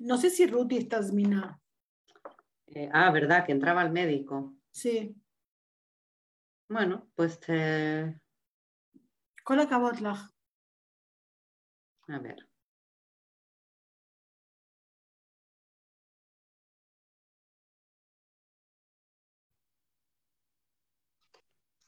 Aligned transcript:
No 0.00 0.16
sé 0.16 0.30
si 0.30 0.46
Ruti 0.46 0.78
está 0.78 1.02
Zmina. 1.02 1.60
Eh, 2.68 2.88
ah, 2.92 3.10
¿verdad? 3.10 3.44
Que 3.44 3.52
entraba 3.52 3.82
al 3.82 3.92
médico. 3.92 4.54
Sí. 4.70 5.14
Bueno, 6.68 7.10
pues 7.14 7.38
eh, 7.48 8.18
Con 9.44 9.58
la 9.58 9.68
cabotlaj. 9.68 10.30
a 12.08 12.18
ver. 12.18 12.48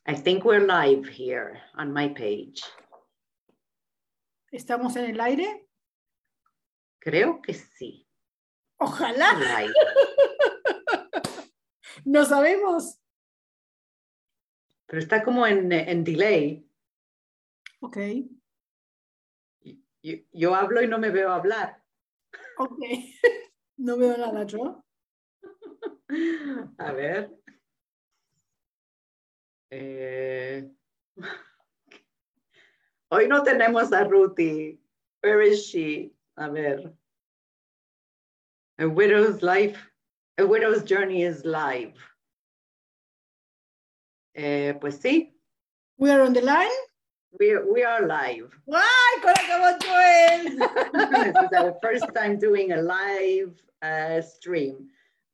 I 0.04 0.14
think 0.14 0.44
we're 0.44 0.66
live 0.66 1.08
here 1.08 1.62
on 1.78 1.92
my 1.92 2.08
page. 2.08 2.62
¿Estamos 4.50 4.96
en 4.96 5.06
el 5.06 5.20
aire? 5.20 5.66
Creo 6.98 7.40
que 7.40 7.54
sí. 7.54 8.01
Ojalá. 8.82 9.28
No 12.04 12.24
sabemos. 12.24 13.00
Pero 14.86 14.98
está 15.00 15.22
como 15.22 15.46
en, 15.46 15.70
en 15.70 16.02
delay. 16.02 16.68
Ok. 17.80 17.96
Yo, 20.02 20.16
yo 20.32 20.54
hablo 20.54 20.82
y 20.82 20.88
no 20.88 20.98
me 20.98 21.10
veo 21.10 21.30
hablar. 21.30 21.82
Ok. 22.58 22.78
No 23.76 23.96
veo 23.96 24.16
nada 24.16 24.44
yo. 24.46 24.84
A 26.78 26.92
ver. 26.92 27.32
Eh, 29.70 30.70
Hoy 33.08 33.28
no 33.28 33.42
tenemos 33.42 33.92
a 33.92 34.04
Ruthie. 34.04 34.80
Where 35.22 35.46
is 35.46 35.66
she? 35.66 36.14
A 36.36 36.48
ver. 36.48 36.94
A 38.78 38.88
widow's 38.88 39.42
life, 39.42 39.78
a 40.38 40.46
widow's 40.46 40.82
journey 40.82 41.22
is 41.22 41.44
live. 41.44 41.94
Eh, 44.34 44.72
pues 44.80 44.98
sí, 45.00 45.32
We 45.98 46.10
are 46.10 46.22
on 46.22 46.32
the 46.32 46.40
line. 46.40 46.70
we, 47.38 47.56
we 47.70 47.84
are 47.84 48.06
live. 48.06 48.50
¡Ay, 48.72 49.20
con 49.22 49.32
la 49.32 49.46
cabot 49.46 49.82
Joel! 49.82 50.58
this 51.22 51.36
is 51.36 51.52
our 51.58 51.74
first 51.82 52.06
time 52.14 52.38
doing 52.38 52.72
a 52.72 52.82
live 52.82 53.52
uh, 53.82 54.20
stream, 54.22 54.88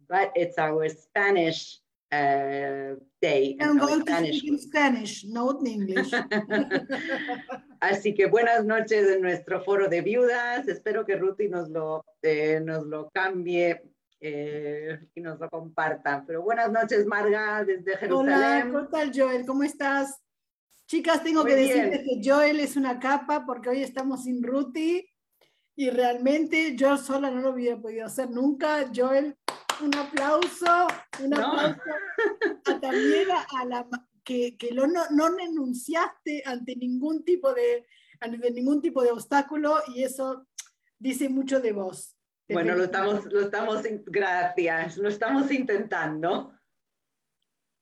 but 0.09 0.33
it's 0.35 0.59
our 0.59 0.89
Spanish 0.89 1.79
uh, 2.13 2.95
day. 3.21 3.57
I'm 3.61 3.79
going 3.79 4.05
to 4.05 4.17
speak 4.17 4.45
in 4.45 4.59
Spanish, 4.59 5.25
not 5.25 5.61
in 5.61 5.67
English. 5.67 6.11
Así 7.81 8.15
que 8.15 8.27
buenas 8.27 8.65
noches 8.65 9.09
en 9.09 9.23
nuestro 9.23 9.63
foro 9.63 9.89
de 9.89 10.01
viudas. 10.01 10.67
Espero 10.69 11.05
que 11.05 11.17
Ruti 11.17 11.49
nos 11.49 11.69
lo, 11.69 12.05
eh, 12.23 12.61
nos 12.61 12.87
lo 12.87 13.09
cambie 13.11 13.83
eh, 14.21 14.99
y 15.15 15.21
nos 15.21 15.39
lo 15.39 15.49
comparta. 15.49 16.25
Pero 16.27 16.43
buenas 16.43 16.73
noches, 16.73 17.07
Marga, 17.07 17.65
desde 17.65 17.93
Hola, 17.93 17.99
Jerusalén. 18.01 18.73
¿qué 18.73 18.89
tal 18.91 19.13
Joel? 19.15 19.47
¿Cómo 19.47 19.63
estás? 19.63 20.21
Chicas, 20.87 21.23
tengo 21.23 21.43
Muy 21.43 21.53
que 21.53 21.57
bien. 21.57 21.91
decirles 21.91 22.01
que 22.03 22.31
Joel 22.31 22.61
es 22.61 22.77
una 22.77 22.99
capa 22.99 23.45
porque 23.47 23.69
hoy 23.69 23.83
estamos 23.83 24.25
sin 24.25 24.43
Ruti 24.43 25.07
y 25.77 25.91
realmente 25.91 26.75
yo 26.75 26.97
sola 26.97 27.31
no 27.31 27.41
lo 27.41 27.51
hubiera 27.51 27.77
podido 27.77 28.07
hacer 28.07 28.31
nunca. 28.31 28.91
Joel, 28.95 29.37
un 29.81 29.95
aplauso, 29.97 30.87
un 31.23 31.31
No. 31.31 31.37
aplauso 31.53 31.81
a, 32.67 32.81
también 32.81 33.29
a, 33.31 33.65
la 33.65 33.87
que, 34.25 34.57
que 34.57 34.73
lo, 34.73 34.87
no, 34.87 35.03
no 35.11 35.29
renunciaste 35.31 36.43
ante 36.45 36.77
ningún 36.77 37.25
tipo 37.25 37.53
de 37.55 37.87
ante 38.21 38.51
ningún 38.51 38.83
tipo 38.83 39.03
de 39.03 39.13
obstáculo 39.13 39.81
y 39.95 40.03
eso 40.03 40.47
dice 40.99 41.29
mucho 41.29 41.61
de 41.61 41.73
vos. 41.73 42.17
Bueno, 42.49 42.75
lo 42.75 42.85
estamos, 42.85 43.27
lo 43.27 43.41
estamos, 43.41 43.83
gracias, 44.07 44.97
lo 44.97 45.09
estamos 45.09 45.51
intentando. 45.53 46.53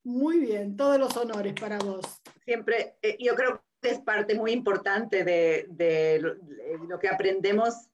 Muy 0.05 0.39
bien, 0.41 0.77
todos 0.77 0.99
los 0.99 1.17
honores 1.17 1.55
para 1.59 1.79
vos. 1.79 2.21
Siempre, 2.45 2.97
eh, 3.01 3.17
yo 3.21 3.35
creo 3.35 3.65
que 3.81 3.91
es 3.91 4.01
parte 4.01 4.35
muy 4.35 4.53
importante 4.53 5.25
de, 5.25 5.67
de 5.71 6.19
lo, 6.21 6.35
de 6.35 6.79
lo 6.89 6.99
que 6.99 7.09
aprendemos 7.09 7.89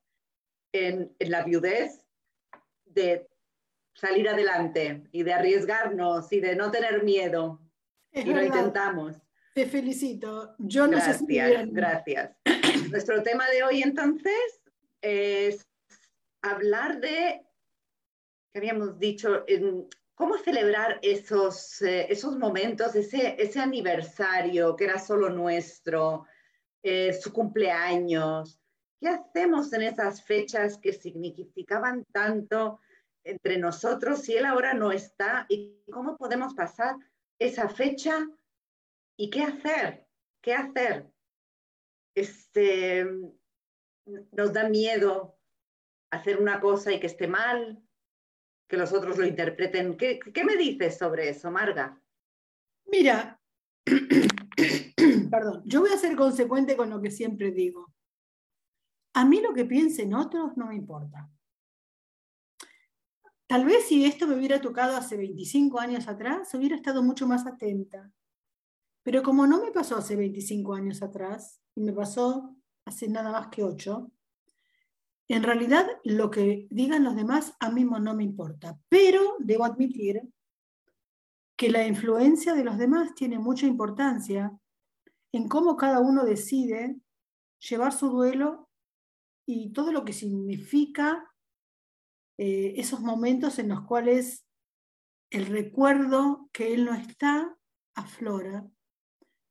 en, 0.72 1.14
en 1.18 1.30
la 1.30 1.44
viudez, 1.44 2.04
de 2.86 3.28
salir 3.94 4.28
adelante 4.28 5.04
y 5.12 5.22
de 5.22 5.32
arriesgarnos 5.32 6.32
y 6.32 6.40
de 6.40 6.56
no 6.56 6.70
tener 6.70 7.02
miedo. 7.02 7.60
Es 8.10 8.24
y 8.24 8.28
lo 8.28 8.34
verdad. 8.36 8.56
intentamos. 8.56 9.16
Te 9.54 9.66
felicito. 9.66 10.54
Yo 10.58 10.86
no 10.86 11.00
sé 11.00 11.14
si 11.14 11.26
Gracias, 11.26 11.68
gracias. 11.72 12.36
Nuestro 12.90 13.22
tema 13.22 13.48
de 13.50 13.62
hoy 13.62 13.82
entonces 13.82 14.62
es 15.00 15.66
hablar 16.42 17.00
de, 17.00 17.44
que 18.52 18.58
habíamos 18.58 18.98
dicho, 18.98 19.44
cómo 20.14 20.38
celebrar 20.38 20.98
esos, 21.02 21.82
eh, 21.82 22.06
esos 22.08 22.38
momentos, 22.38 22.94
ese, 22.94 23.36
ese 23.38 23.60
aniversario 23.60 24.76
que 24.76 24.84
era 24.84 24.98
solo 24.98 25.28
nuestro, 25.30 26.26
eh, 26.82 27.12
su 27.12 27.32
cumpleaños. 27.32 28.58
¿Qué 29.00 29.08
hacemos 29.08 29.72
en 29.72 29.82
esas 29.82 30.22
fechas 30.22 30.78
que 30.78 30.92
significaban 30.92 32.04
tanto 32.12 32.80
entre 33.24 33.58
nosotros 33.58 34.22
si 34.22 34.34
él 34.34 34.44
ahora 34.44 34.74
no 34.74 34.92
está? 34.92 35.46
¿Y 35.48 35.82
cómo 35.90 36.16
podemos 36.16 36.54
pasar 36.54 36.96
esa 37.38 37.68
fecha? 37.68 38.26
¿Y 39.16 39.30
qué 39.30 39.42
hacer? 39.42 40.06
¿Qué 40.40 40.54
hacer? 40.54 41.10
Este, 42.14 43.06
nos 44.32 44.52
da 44.52 44.68
miedo 44.68 45.38
hacer 46.10 46.40
una 46.40 46.60
cosa 46.60 46.92
y 46.92 47.00
que 47.00 47.06
esté 47.06 47.26
mal, 47.26 47.82
que 48.68 48.76
los 48.76 48.92
otros 48.92 49.18
lo 49.18 49.26
interpreten. 49.26 49.96
¿Qué, 49.96 50.18
qué 50.18 50.44
me 50.44 50.56
dices 50.56 50.98
sobre 50.98 51.28
eso, 51.28 51.50
Marga? 51.50 52.00
Mira, 52.86 53.40
perdón, 55.30 55.62
yo 55.64 55.80
voy 55.80 55.90
a 55.90 55.98
ser 55.98 56.16
consecuente 56.16 56.76
con 56.76 56.90
lo 56.90 57.00
que 57.00 57.10
siempre 57.10 57.50
digo. 57.50 57.92
A 59.14 59.24
mí 59.24 59.40
lo 59.40 59.52
que 59.52 59.64
piensen 59.64 60.14
otros 60.14 60.56
no 60.56 60.66
me 60.66 60.74
importa. 60.74 61.30
Tal 63.46 63.64
vez 63.64 63.86
si 63.86 64.04
esto 64.04 64.26
me 64.26 64.36
hubiera 64.36 64.60
tocado 64.60 64.96
hace 64.96 65.16
25 65.16 65.78
años 65.78 66.08
atrás, 66.08 66.54
hubiera 66.54 66.76
estado 66.76 67.02
mucho 67.02 67.26
más 67.26 67.46
atenta. 67.46 68.10
Pero 69.02 69.22
como 69.22 69.46
no 69.46 69.62
me 69.62 69.72
pasó 69.72 69.96
hace 69.96 70.16
25 70.16 70.74
años 70.74 71.02
atrás, 71.02 71.60
y 71.74 71.82
me 71.82 71.92
pasó 71.92 72.56
hace 72.84 73.08
nada 73.08 73.32
más 73.32 73.48
que 73.48 73.62
8, 73.62 74.10
en 75.28 75.42
realidad 75.42 75.86
lo 76.04 76.30
que 76.30 76.66
digan 76.70 77.04
los 77.04 77.16
demás 77.16 77.54
a 77.58 77.70
mí 77.70 77.84
no 77.84 78.14
me 78.14 78.24
importa. 78.24 78.78
Pero 78.88 79.36
debo 79.38 79.64
admitir 79.64 80.22
que 81.56 81.70
la 81.70 81.86
influencia 81.86 82.54
de 82.54 82.64
los 82.64 82.76
demás 82.76 83.14
tiene 83.14 83.38
mucha 83.38 83.66
importancia 83.66 84.52
en 85.32 85.48
cómo 85.48 85.76
cada 85.76 86.00
uno 86.00 86.24
decide 86.24 86.96
llevar 87.60 87.92
su 87.92 88.10
duelo 88.10 88.68
y 89.46 89.72
todo 89.72 89.92
lo 89.92 90.04
que 90.04 90.12
significa 90.12 91.31
eh, 92.38 92.74
esos 92.76 93.00
momentos 93.00 93.58
en 93.58 93.68
los 93.68 93.82
cuales 93.82 94.44
el 95.30 95.46
recuerdo 95.46 96.48
que 96.52 96.74
él 96.74 96.84
no 96.84 96.94
está 96.94 97.56
aflora. 97.94 98.66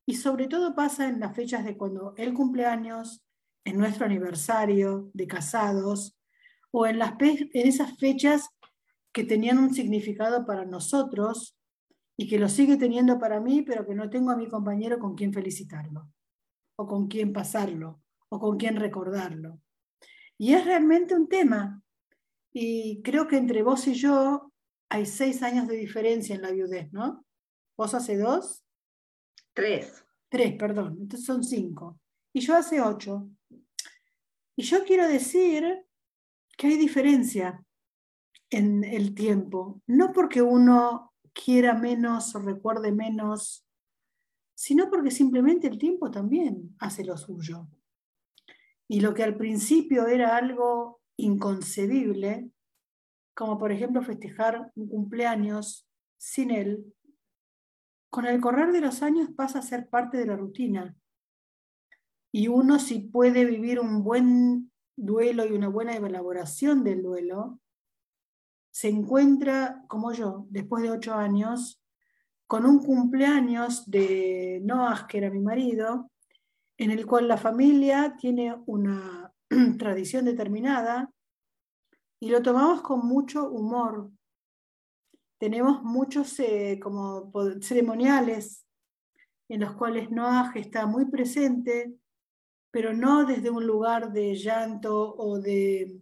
Y 0.06 0.16
sobre 0.16 0.48
todo 0.48 0.76
pasa 0.76 1.08
en 1.08 1.20
las 1.20 1.36
fechas 1.36 1.64
de 1.64 1.78
cuando 1.78 2.14
él 2.18 2.34
cumpleaños, 2.34 3.24
en 3.64 3.78
nuestro 3.78 4.06
aniversario 4.06 5.10
de 5.14 5.28
casados, 5.28 6.18
o 6.72 6.86
en, 6.88 7.00
las 7.00 7.14
en 7.20 7.68
esas 7.68 7.98
fechas 7.98 8.50
que 9.14 9.24
tenían 9.24 9.60
un 9.60 9.74
significado 9.74 10.46
para 10.46 10.66
nosotros 10.66 11.58
y 12.18 12.28
que 12.28 12.40
lo 12.40 12.50
sigue 12.50 12.78
teniendo 12.78 13.20
para 13.20 13.40
mí, 13.40 13.62
pero 13.62 13.86
que 13.86 13.96
no 13.96 14.10
tengo 14.10 14.32
a 14.32 14.38
mi 14.38 14.48
compañero 14.48 15.00
con 15.00 15.16
quien 15.16 15.34
felicitarlo, 15.34 16.10
o 16.78 16.88
con 16.88 17.08
quien 17.08 17.34
pasarlo, 17.34 18.02
o 18.30 18.40
con 18.40 18.58
quien 18.58 18.76
recordarlo. 18.76 19.60
Y 20.38 20.54
es 20.54 20.66
realmente 20.66 21.16
un 21.16 21.28
tema. 21.28 21.84
Y 22.54 23.02
creo 23.02 23.28
que 23.28 23.38
entre 23.38 23.64
vos 23.64 23.88
y 23.88 23.94
yo 23.94 24.52
hay 24.90 25.06
seis 25.06 25.42
años 25.42 25.68
de 25.68 25.78
diferencia 25.78 26.36
en 26.36 26.42
la 26.42 26.52
viudez, 26.52 26.92
¿no? 26.92 27.26
Vos 27.78 27.94
hace 27.94 28.18
dos, 28.18 28.64
Tres. 29.54 30.06
tres, 30.30 30.56
perdón, 30.58 30.98
entonces 31.00 31.26
son 31.26 31.44
cinco. 31.44 32.00
Y 32.34 32.42
yo 32.42 32.56
hace 32.56 32.82
ocho. 32.82 33.30
Y 34.56 34.64
yo 34.64 34.84
quiero 34.84 35.08
decir 35.08 35.86
que 36.58 36.68
hay 36.68 36.78
diferencia 36.78 37.64
en 38.50 38.84
el 38.84 39.16
tiempo, 39.16 39.82
no 39.88 40.12
porque 40.12 40.42
uno 40.42 41.14
quiera 41.34 41.74
menos 41.74 42.36
o 42.36 42.40
recuerde 42.40 42.92
menos, 42.92 43.66
sino 44.54 44.90
porque 44.90 45.10
simplemente 45.10 45.68
el 45.68 45.78
tiempo 45.78 46.12
también 46.12 46.76
hace 46.80 47.04
lo 47.04 47.18
suyo. 47.18 47.68
Y 48.88 49.00
lo 49.00 49.14
que 49.14 49.24
al 49.24 49.38
principio 49.38 50.08
era 50.08 50.36
algo 50.36 51.01
inconcebible, 51.18 52.50
como 53.34 53.58
por 53.58 53.72
ejemplo 53.72 54.02
festejar 54.02 54.72
un 54.76 54.90
cumpleaños 54.90 55.88
sin 56.18 56.52
él, 56.52 56.94
con 58.10 58.26
el 58.26 58.42
correr 58.42 58.72
de 58.72 58.82
los 58.82 59.02
años 59.02 59.30
pasa 59.36 59.60
a 59.60 59.64
ser 59.64 59.90
parte 59.90 60.18
de 60.18 60.26
la 60.26 60.36
rutina. 60.36 60.96
Y 62.32 62.48
uno 62.48 62.78
si 62.78 63.00
puede 63.00 63.46
vivir 63.46 63.80
un 63.80 64.04
buen 64.04 64.72
duelo 64.96 65.46
y 65.46 65.54
una 65.54 65.70
buena 65.70 65.96
elaboración 65.96 66.84
del 66.84 67.04
duelo, 67.04 67.60
se 68.72 68.90
encuentra, 68.90 69.84
como 69.88 70.14
yo, 70.14 70.46
después 70.50 70.84
de 70.84 70.92
ocho 70.92 71.14
años, 71.14 71.82
con 72.48 72.66
un 72.66 72.80
cumpleaños 72.80 73.90
de 73.90 74.62
Noah, 74.64 75.08
que 75.08 75.18
era 75.18 75.30
mi 75.30 75.40
marido, 75.40 76.12
en 76.78 76.92
el 76.92 77.06
cual 77.06 77.28
la 77.28 77.38
familia 77.38 78.16
tiene 78.18 78.56
una 78.66 79.21
tradición 79.78 80.26
determinada 80.26 81.12
y 82.20 82.30
lo 82.30 82.42
tomamos 82.42 82.82
con 82.82 83.06
mucho 83.06 83.50
humor. 83.50 84.10
Tenemos 85.40 85.84
muchos 85.84 86.40
eh, 86.40 86.80
como 86.82 87.32
ceremoniales 87.62 88.66
en 89.50 89.62
los 89.62 89.74
cuales 89.74 90.10
Noah 90.12 90.52
está 90.56 90.86
muy 90.86 91.06
presente, 91.06 91.94
pero 92.72 92.94
no 92.94 93.26
desde 93.26 93.50
un 93.50 93.66
lugar 93.66 94.14
de 94.14 94.36
llanto 94.36 95.14
o 95.16 95.40
de, 95.40 96.00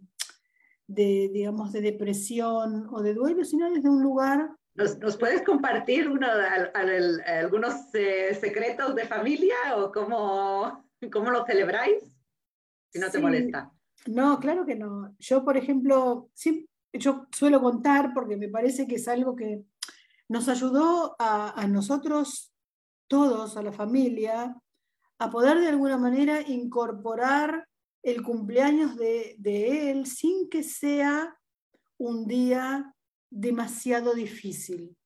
digamos, 0.86 1.72
de 1.72 1.80
depresión 1.80 2.86
o 2.92 3.02
de 3.02 3.14
duelo, 3.14 3.44
sino 3.44 3.70
desde 3.70 3.88
un 3.88 4.02
lugar... 4.02 4.50
¿Nos, 4.74 5.16
puedes 5.16 5.42
compartir 5.42 6.08
uno, 6.08 6.28
algunos 7.24 7.92
eh, 7.94 8.34
secretos 8.34 8.94
de 8.94 9.04
familia 9.06 9.56
o 9.76 9.90
cómo, 9.90 10.88
cómo 11.10 11.30
lo 11.30 11.44
celebráis? 11.44 12.19
Si 12.92 12.98
no 12.98 13.10
te 13.10 13.18
molesta. 13.18 13.72
No, 14.06 14.38
claro 14.40 14.64
que 14.66 14.76
no. 14.76 15.14
Yo, 15.18 15.44
por 15.44 15.56
ejemplo, 15.56 16.30
sí, 16.34 16.68
yo 16.92 17.26
suelo 17.32 17.60
contar 17.60 18.12
porque 18.14 18.36
me 18.36 18.48
parece 18.48 18.86
que 18.86 18.96
es 18.96 19.08
algo 19.08 19.36
que 19.36 19.64
nos 20.28 20.48
ayudó 20.48 21.16
a, 21.18 21.60
a 21.60 21.66
nosotros 21.66 22.52
todos, 23.08 23.56
a 23.56 23.62
la 23.62 23.72
familia, 23.72 24.56
a 25.18 25.30
poder 25.30 25.60
de 25.60 25.68
alguna 25.68 25.98
manera 25.98 26.40
incorporar 26.40 27.68
el 28.02 28.22
cumpleaños 28.22 28.96
de, 28.96 29.90
él 29.90 30.06
sin 30.06 30.48
que 30.48 30.62
sea 30.62 31.36
un 31.98 32.26
día 32.26 32.94
demasiado 33.28 34.14
difícil. 34.14 34.96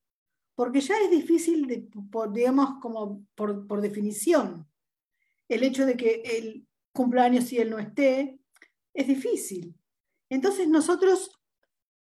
Porque 0.54 0.80
ya 0.80 0.96
es 1.00 1.10
difícil, 1.10 1.90
digamos, 2.32 2.80
como 2.80 3.26
por, 3.34 3.66
por, 3.66 3.80
definición. 3.80 4.68
El 5.48 5.64
hecho 5.64 5.84
de 5.84 5.96
que 5.96 6.22
el 6.24 6.66
cumpleaños, 6.94 7.44
si 7.44 7.58
él 7.58 7.70
no 7.70 7.78
esté, 7.78 8.38
es 8.94 9.06
difícil. 9.06 9.74
Entonces 10.30 10.68
nosotros, 10.68 11.38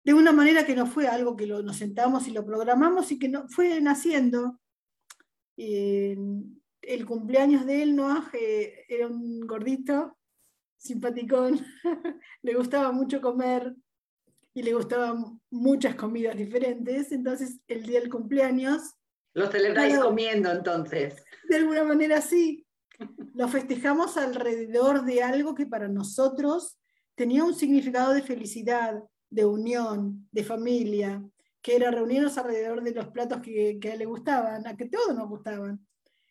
de 0.05 0.15
una 0.15 0.33
manera 0.33 0.65
que 0.65 0.75
no 0.75 0.87
fue 0.87 1.09
algo 1.09 1.37
que 1.37 1.47
nos 1.47 1.77
sentamos 1.77 2.27
y 2.29 2.31
lo 2.31 2.47
programamos 2.47 3.11
y 3.13 3.19
que 3.19 3.29
no, 3.29 3.49
fue 3.49 3.81
naciendo, 3.81 4.61
el 5.57 7.07
cumpleaños 7.07 7.67
de 7.67 7.83
él, 7.83 7.97
Noah, 7.97 8.31
era 8.89 9.09
un 9.09 9.41
gordito, 9.41 10.17
simpaticón, 10.77 11.61
le 12.43 12.55
gustaba 12.55 12.93
mucho 12.93 13.21
comer 13.21 13.75
y 14.55 14.63
le 14.63 14.73
gustaban 14.73 15.41
muchas 15.51 15.97
comidas 15.97 16.37
diferentes, 16.37 17.13
entonces 17.13 17.61
el 17.67 17.85
día 17.85 18.01
del 18.01 18.11
cumpleaños... 18.11 18.95
Lo 19.35 19.51
celebráis 19.51 19.99
comiendo 19.99 20.51
entonces. 20.51 21.23
De 21.49 21.57
alguna 21.57 21.85
manera 21.85 22.23
sí. 22.23 22.66
Lo 23.35 23.49
festejamos 23.49 24.17
alrededor 24.17 25.05
de 25.05 25.23
algo 25.23 25.55
que 25.55 25.67
para 25.67 25.89
nosotros 25.89 26.79
tenía 27.15 27.45
un 27.45 27.55
significado 27.55 28.13
de 28.13 28.23
felicidad, 28.23 29.03
de 29.31 29.45
unión, 29.45 30.29
de 30.33 30.45
familia, 30.45 31.23
que 31.61 31.77
era 31.77 31.91
reunirnos 31.91 32.39
alrededor 32.39 32.83
de 32.83 32.93
los 32.93 33.09
platos 33.09 33.41
que, 33.41 33.79
a 33.83 33.93
él 33.93 33.99
le 33.99 34.07
gustaban, 34.07 34.67
a 34.67 34.77
que 34.77 34.89
todos 34.89 35.17
nos 35.17 35.29
gustaban. 35.29 35.85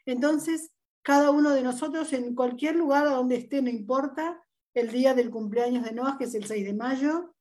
Entonces, 0.06 0.72
cada 1.02 1.32
uno 1.32 1.52
de 1.52 1.62
nosotros 1.62 2.14
en 2.14 2.34
cualquier 2.34 2.76
lugar 2.76 3.06
donde 3.10 3.36
esté, 3.36 3.62
no 3.62 3.70
importa, 3.70 4.42
el 4.74 4.92
día 4.92 5.14
del 5.14 5.30
cumpleaños 5.30 5.84
de 5.84 5.92
Noah, 5.92 6.18
que 6.18 6.26
es 6.26 6.36
el 6.36 6.46
6 6.46 6.66
de 6.66 6.74
mayo, 6.74 7.36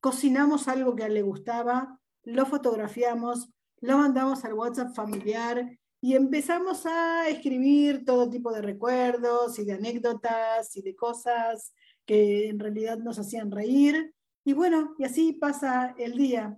cocinamos 0.00 0.68
algo 0.68 0.94
que 0.96 1.04
a 1.04 1.06
él 1.06 1.14
le 1.14 1.22
gustaba, 1.22 2.00
lo 2.22 2.46
fotografiamos, 2.46 3.50
lo 3.80 3.98
mandamos 3.98 4.44
al 4.44 4.54
WhatsApp 4.54 4.94
familiar 4.94 5.78
y 6.06 6.14
empezamos 6.14 6.86
a 6.86 7.28
escribir 7.28 8.04
todo 8.04 8.30
tipo 8.30 8.52
de 8.52 8.62
recuerdos 8.62 9.58
y 9.58 9.64
de 9.64 9.72
anécdotas 9.72 10.76
y 10.76 10.82
de 10.82 10.94
cosas 10.94 11.74
que 12.04 12.48
en 12.48 12.60
realidad 12.60 12.98
nos 12.98 13.18
hacían 13.18 13.50
reír. 13.50 14.14
Y 14.44 14.52
bueno, 14.52 14.94
y 15.00 15.04
así 15.04 15.32
pasa 15.32 15.96
el 15.98 16.12
día. 16.12 16.56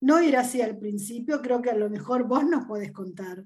No 0.00 0.20
era 0.20 0.40
así 0.40 0.62
al 0.62 0.78
principio, 0.78 1.42
creo 1.42 1.60
que 1.60 1.68
a 1.68 1.76
lo 1.76 1.90
mejor 1.90 2.26
vos 2.26 2.46
nos 2.46 2.64
podés 2.64 2.92
contar. 2.92 3.44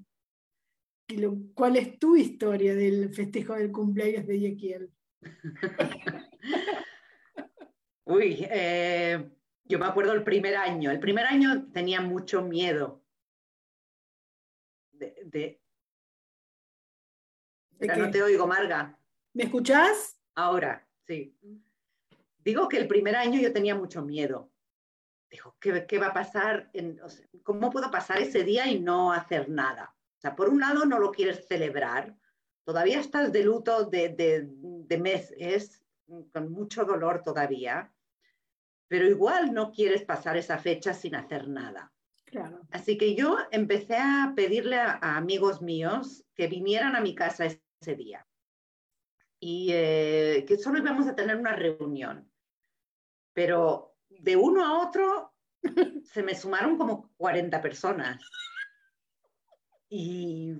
¿Cuál 1.53 1.75
es 1.75 1.99
tu 1.99 2.15
historia 2.15 2.73
del 2.73 3.13
festejo 3.13 3.55
del 3.55 3.73
cumpleaños 3.73 4.25
de 4.25 4.39
Yequiel? 4.39 4.89
Uy, 8.05 8.47
eh, 8.49 9.29
yo 9.65 9.77
me 9.77 9.87
acuerdo 9.87 10.13
el 10.13 10.23
primer 10.23 10.55
año. 10.55 10.89
El 10.89 11.01
primer 11.01 11.25
año 11.25 11.67
tenía 11.73 11.99
mucho 11.99 12.43
miedo. 12.43 13.04
De, 15.31 15.59
no 17.79 18.11
te 18.11 18.23
oigo, 18.23 18.47
Marga. 18.47 18.97
¿Me 19.33 19.43
escuchás? 19.43 20.19
Ahora, 20.35 20.87
sí. 21.05 21.37
Digo 22.39 22.69
que 22.69 22.77
el 22.77 22.87
primer 22.87 23.15
año 23.15 23.39
yo 23.39 23.51
tenía 23.51 23.75
mucho 23.75 24.01
miedo 24.01 24.51
dijo, 25.35 25.57
¿qué, 25.59 25.99
va 25.99 26.07
a 26.07 26.13
pasar? 26.13 26.71
¿Cómo 27.43 27.69
puedo 27.69 27.91
pasar 27.91 28.21
ese 28.21 28.43
día 28.43 28.67
y 28.67 28.79
no 28.79 29.11
hacer 29.11 29.49
nada? 29.49 29.95
O 30.17 30.21
sea, 30.21 30.35
por 30.35 30.49
un 30.49 30.59
lado 30.59 30.85
no 30.85 30.99
lo 30.99 31.11
quieres 31.11 31.47
celebrar, 31.47 32.15
todavía 32.63 32.99
estás 32.99 33.31
de 33.31 33.43
luto 33.43 33.85
de, 33.85 34.09
de, 34.09 34.97
meses, 34.97 35.83
con 36.31 36.51
mucho 36.51 36.85
dolor 36.85 37.21
todavía, 37.23 37.93
pero 38.87 39.07
igual 39.07 39.53
no 39.53 39.71
quieres 39.71 40.03
pasar 40.03 40.37
esa 40.37 40.57
fecha 40.57 40.93
sin 40.93 41.15
hacer 41.15 41.47
nada. 41.47 41.91
Así 42.71 42.97
que 42.97 43.15
yo 43.15 43.37
empecé 43.51 43.97
a 43.97 44.33
pedirle 44.35 44.77
a, 44.77 44.99
amigos 45.17 45.61
míos 45.61 46.25
que 46.35 46.47
vinieran 46.47 46.95
a 46.95 47.01
mi 47.01 47.15
casa 47.15 47.45
ese 47.45 47.95
día 47.95 48.25
y 49.39 49.69
eh, 49.73 50.45
que 50.47 50.57
solo 50.57 50.79
íbamos 50.79 51.07
a 51.07 51.15
tener 51.15 51.35
una 51.35 51.55
reunión. 51.55 52.29
Pero 53.33 53.95
de 54.09 54.35
uno 54.35 54.65
a 54.65 54.87
otro 54.87 55.33
se 56.03 56.23
me 56.23 56.35
sumaron 56.35 56.77
como 56.77 57.11
40 57.17 57.61
personas. 57.61 58.21
Y, 59.89 60.53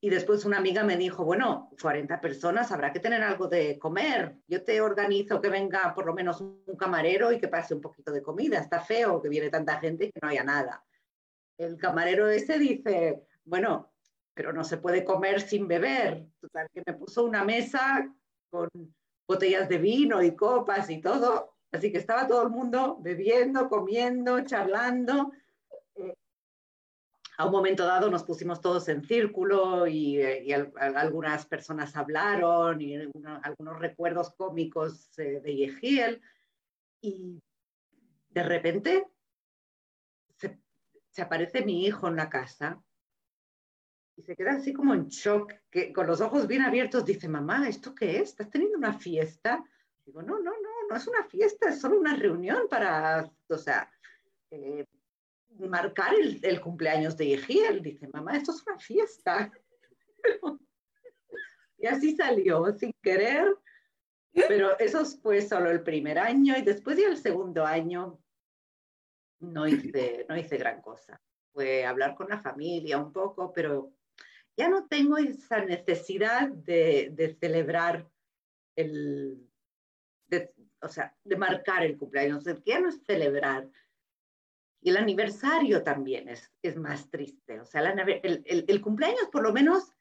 después 0.00 0.44
una 0.44 0.58
amiga 0.58 0.82
me 0.82 0.96
dijo, 0.96 1.24
bueno, 1.24 1.70
40 1.80 2.20
personas, 2.20 2.72
habrá 2.72 2.92
que 2.92 3.00
tener 3.00 3.22
algo 3.22 3.48
de 3.48 3.78
comer. 3.78 4.36
Yo 4.48 4.64
te 4.64 4.80
organizo 4.80 5.40
que 5.40 5.48
venga 5.48 5.94
por 5.94 6.06
lo 6.06 6.14
menos 6.14 6.40
un 6.40 6.76
camarero 6.76 7.32
y 7.32 7.38
que 7.38 7.48
pase 7.48 7.74
un 7.74 7.80
poquito 7.80 8.12
de 8.12 8.22
comida. 8.22 8.58
Está 8.58 8.80
feo 8.80 9.20
que 9.20 9.28
viene 9.28 9.50
tanta 9.50 9.78
gente 9.78 10.06
y 10.06 10.12
que 10.12 10.20
no 10.22 10.28
haya 10.28 10.42
nada. 10.42 10.84
El 11.62 11.76
camarero 11.78 12.28
ese 12.28 12.58
dice, 12.58 13.22
bueno, 13.44 13.92
pero 14.34 14.52
no 14.52 14.64
se 14.64 14.78
puede 14.78 15.04
comer 15.04 15.40
sin 15.40 15.68
beber. 15.68 16.26
Total, 16.40 16.68
que 16.72 16.82
me 16.86 16.94
puso 16.94 17.24
una 17.24 17.44
mesa 17.44 18.12
con 18.50 18.68
botellas 19.26 19.68
de 19.68 19.78
vino 19.78 20.22
y 20.22 20.34
copas 20.34 20.90
y 20.90 21.00
todo 21.00 21.52
Así 21.72 21.90
que 21.90 21.98
estaba 21.98 22.28
todo 22.28 22.42
el 22.42 22.50
mundo 22.50 22.98
bebiendo, 23.00 23.68
comiendo, 23.68 24.44
charlando. 24.44 25.32
Eh, 25.96 26.14
a 27.38 27.46
un 27.46 27.52
momento 27.52 27.86
dado 27.86 28.10
nos 28.10 28.24
pusimos 28.24 28.60
todos 28.60 28.88
en 28.88 29.02
círculo 29.02 29.86
y, 29.86 30.18
eh, 30.18 30.70
algunas 30.76 31.46
personas 31.46 31.96
hablaron 31.96 32.80
y 32.82 32.94
algunos 32.94 33.78
recuerdos 33.78 34.34
cómicos 34.34 35.18
eh, 35.18 35.40
de 35.40 35.56
Yehiel. 35.56 36.20
Y 37.00 37.42
de 38.28 38.42
repente 38.42 39.06
se, 41.12 41.22
aparece 41.22 41.64
mi 41.64 41.86
hijo 41.86 42.08
en 42.08 42.16
la 42.16 42.28
casa 42.28 42.82
y 44.16 44.22
se 44.22 44.36
queda 44.36 44.52
así 44.52 44.72
como 44.72 44.94
en 44.94 45.08
shock, 45.08 45.52
que 45.70 45.92
con 45.92 46.06
los 46.06 46.20
ojos 46.20 46.46
bien 46.46 46.62
abiertos 46.62 47.04
dice, 47.04 47.28
mamá, 47.28 47.68
¿esto 47.68 47.94
qué 47.94 48.18
es? 48.18 48.30
¿Estás 48.30 48.50
teniendo 48.50 48.76
una 48.76 48.92
fiesta? 48.92 49.64
Digo, 50.04 50.22
no, 50.22 50.38
no, 50.38 50.50
no, 50.50 50.88
no 50.88 50.96
es 50.96 51.06
una 51.06 51.24
fiesta, 51.24 51.70
es 51.70 51.80
solo 51.80 51.98
una 51.98 52.16
reunión 52.16 52.66
para, 52.68 53.30
o 53.48 53.58
sea, 53.58 53.90
eh, 54.50 54.84
marcar 55.58 56.14
el, 56.14 56.60
cumpleaños 56.60 57.16
de 57.16 57.28
Yehiel. 57.28 57.82
Dice, 57.82 58.08
mamá, 58.08 58.36
esto 58.36 58.52
es 58.52 58.66
una 58.66 58.78
fiesta. 58.78 59.52
y 61.78 61.86
así 61.86 62.16
salió, 62.16 62.66
sin 62.72 62.92
querer. 63.02 63.56
Pero 64.32 64.78
eso 64.78 65.04
fue 65.04 65.42
solo 65.42 65.70
el 65.70 65.82
primer 65.82 66.18
año 66.18 66.56
y 66.56 66.62
después 66.62 66.96
ya 66.96 67.08
el 67.08 67.18
segundo 67.18 67.66
año 67.66 68.21
no 69.42 69.66
hice, 69.66 70.24
no 70.28 70.36
hice 70.36 70.56
gran 70.56 70.80
cosa. 70.80 71.20
Fue 71.52 71.84
hablar 71.84 72.14
con 72.14 72.28
la 72.28 72.40
familia 72.40 72.98
un 72.98 73.12
poco, 73.12 73.52
pero 73.52 73.92
ya 74.56 74.68
no 74.68 74.86
tengo 74.86 75.18
esa 75.18 75.64
necesidad 75.64 76.48
de, 76.48 77.10
de 77.12 77.34
celebrar 77.34 78.08
el, 78.76 79.48
o 80.80 80.88
sea, 80.88 81.14
de 81.24 81.36
marcar 81.36 81.84
el 81.84 81.98
cumpleaños, 81.98 82.44
ya 82.64 82.80
no 82.80 82.88
es 82.88 83.02
celebrar. 83.04 83.68
Y 84.80 84.90
el 84.90 84.96
aniversario 84.96 85.82
también 85.82 86.28
es, 86.28 86.50
es 86.62 86.76
más 86.76 87.08
triste. 87.10 87.60
O 87.60 87.64
sea, 87.64 87.82
el, 87.82 88.42
el, 88.46 88.64
el, 88.66 88.80
cumpleaños 88.80 89.28
por 89.30 89.42
lo 89.42 89.52
menos 89.52 89.92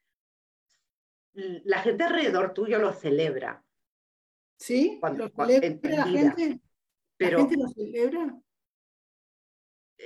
la 1.34 1.80
gente 1.80 2.04
alrededor 2.04 2.54
tuyo 2.54 2.80
lo 2.80 2.92
celebra. 2.94 3.64
¿Sí? 4.58 4.98
Cuando- 5.00 5.26
¿Lo 5.26 5.30
celebra 5.30 5.60
la 5.60 5.66
entendida. 5.68 6.32
gente? 6.36 6.62
Pero 7.18 7.38
¿La 7.38 7.44
gente 7.44 7.58
lo 7.64 7.70
celebra? 7.70 8.42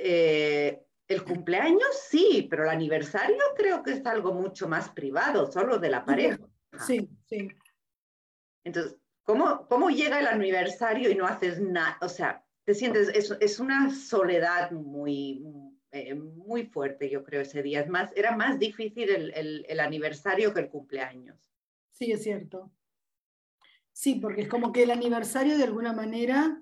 Eh, 0.01 0.81
el 1.07 1.23
cumpleaños 1.23 1.87
sí, 2.09 2.47
pero 2.49 2.63
el 2.63 2.69
aniversario 2.69 3.37
creo 3.55 3.83
que 3.83 3.91
es 3.91 4.05
algo 4.05 4.33
mucho 4.33 4.67
más 4.67 4.89
privado, 4.89 5.51
solo 5.51 5.77
de 5.77 5.89
la 5.89 6.03
pareja. 6.05 6.39
Sí, 6.85 7.09
sí. 7.25 7.47
Entonces, 8.63 8.97
¿cómo, 9.23 9.67
cómo 9.67 9.89
llega 9.89 10.19
el 10.19 10.27
aniversario 10.27 11.09
y 11.09 11.15
no 11.15 11.25
haces 11.27 11.61
nada? 11.61 11.97
O 12.01 12.09
sea, 12.09 12.43
te 12.63 12.73
sientes, 12.73 13.09
es, 13.09 13.31
es 13.39 13.59
una 13.59 13.93
soledad 13.93 14.71
muy, 14.71 15.43
eh, 15.91 16.15
muy 16.15 16.65
fuerte, 16.65 17.09
yo 17.09 17.23
creo, 17.23 17.41
ese 17.41 17.61
día. 17.61 17.81
Es 17.81 17.89
más, 17.89 18.11
era 18.15 18.35
más 18.35 18.57
difícil 18.57 19.09
el, 19.09 19.33
el- 19.35 19.65
el 19.69 19.79
aniversario 19.79 20.53
que 20.53 20.61
el 20.61 20.69
cumpleaños. 20.69 21.37
Sí, 21.91 22.11
es 22.11 22.23
cierto. 22.23 22.71
Sí, 23.91 24.15
porque 24.15 24.41
es 24.41 24.49
como 24.49 24.73
que 24.73 24.83
el 24.83 24.91
aniversario 24.91 25.57
de 25.57 25.63
alguna 25.63 25.93
manera 25.93 26.61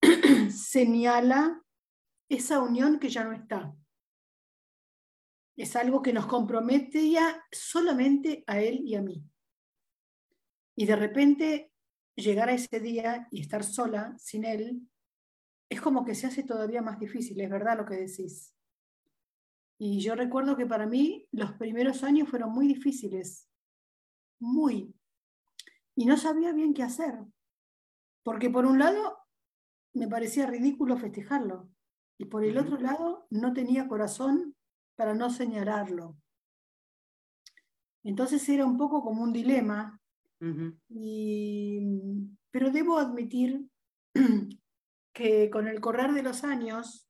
señala 0.50 1.62
esa 2.30 2.60
unión 2.62 2.98
que 3.00 3.10
ya 3.10 3.24
no 3.24 3.32
está. 3.32 3.76
Es 5.56 5.74
algo 5.76 6.00
que 6.00 6.12
nos 6.12 6.26
compromete 6.26 7.10
ya 7.10 7.44
solamente 7.50 8.44
a 8.46 8.60
él 8.60 8.80
y 8.84 8.94
a 8.94 9.02
mí. 9.02 9.22
Y 10.76 10.86
de 10.86 10.96
repente 10.96 11.72
llegar 12.14 12.48
a 12.48 12.54
ese 12.54 12.80
día 12.80 13.26
y 13.32 13.40
estar 13.40 13.64
sola, 13.64 14.16
sin 14.16 14.44
él, 14.44 14.88
es 15.68 15.80
como 15.80 16.04
que 16.04 16.14
se 16.14 16.28
hace 16.28 16.44
todavía 16.44 16.82
más 16.82 16.98
difícil, 17.00 17.40
es 17.40 17.50
verdad 17.50 17.76
lo 17.76 17.84
que 17.84 17.96
decís. 17.96 18.54
Y 19.76 20.00
yo 20.00 20.14
recuerdo 20.14 20.56
que 20.56 20.66
para 20.66 20.86
mí 20.86 21.26
los 21.32 21.52
primeros 21.54 22.04
años 22.04 22.28
fueron 22.28 22.52
muy 22.52 22.68
difíciles, 22.68 23.48
muy. 24.38 24.94
Y 25.96 26.06
no 26.06 26.16
sabía 26.16 26.52
bien 26.52 26.74
qué 26.74 26.84
hacer, 26.84 27.14
porque 28.22 28.50
por 28.50 28.66
un 28.66 28.78
lado 28.78 29.18
me 29.94 30.06
parecía 30.06 30.46
ridículo 30.46 30.96
festejarlo 30.96 31.70
y 32.20 32.26
por 32.26 32.44
el 32.44 32.58
otro 32.58 32.78
lado 32.78 33.26
no 33.30 33.54
tenía 33.54 33.88
corazón 33.88 34.54
para 34.94 35.14
no 35.14 35.30
señalarlo. 35.30 36.18
Entonces 38.04 38.46
era 38.50 38.66
un 38.66 38.76
poco 38.76 39.02
como 39.02 39.22
un 39.22 39.32
dilema 39.32 39.98
y- 40.90 41.80
pero 42.50 42.70
debo 42.70 42.98
admitir 42.98 43.66
que 45.14 45.48
con 45.48 45.66
el 45.66 45.80
correr 45.80 46.12
de 46.12 46.22
los 46.22 46.44
años, 46.44 47.08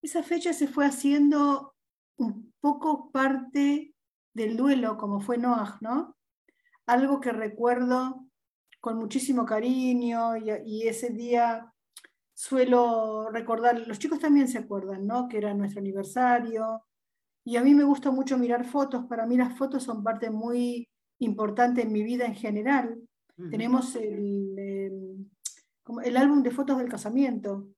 esa 0.00 0.22
fecha 0.22 0.54
se 0.54 0.66
fue 0.66 0.86
haciendo 0.86 1.74
un 2.16 2.54
poco 2.58 3.10
parte 3.10 3.94
del 4.34 4.56
duelo, 4.56 4.96
como 4.96 5.20
fue 5.20 5.36
Noah, 5.36 5.76
¿no? 5.82 6.16
Algo 6.86 7.20
que 7.20 7.32
recuerdo 7.32 8.26
con 8.80 8.96
muchísimo 8.96 9.44
cariño 9.44 10.38
y, 10.38 10.50
y 10.64 10.88
ese 10.88 11.10
día 11.10 11.71
suelo 12.34 13.30
recordar, 13.30 13.86
los 13.86 13.98
chicos 13.98 14.18
también 14.18 14.48
se 14.48 14.58
acuerdan, 14.58 15.06
¿no? 15.06 15.28
Que 15.28 15.38
era 15.38 15.54
nuestro 15.54 15.80
aniversario. 15.80 16.84
Y 17.44 17.56
a 17.56 17.62
mí 17.62 17.74
me 17.74 17.84
gusta 17.84 18.10
mucho 18.10 18.38
mirar 18.38 18.64
fotos, 18.64 19.06
para 19.06 19.26
mí 19.26 19.36
las 19.36 19.56
fotos 19.56 19.82
son 19.82 20.02
parte 20.02 20.30
muy 20.30 20.88
importante 21.18 21.82
en 21.82 21.92
mi 21.92 22.02
vida 22.02 22.24
en 22.24 22.34
general. 22.34 23.00
Tenemos 23.50 23.96
el, 23.96 25.26
álbum 26.16 26.42
de 26.42 26.50
fotos 26.50 26.78
del 26.78 26.88
casamiento. 26.88 27.68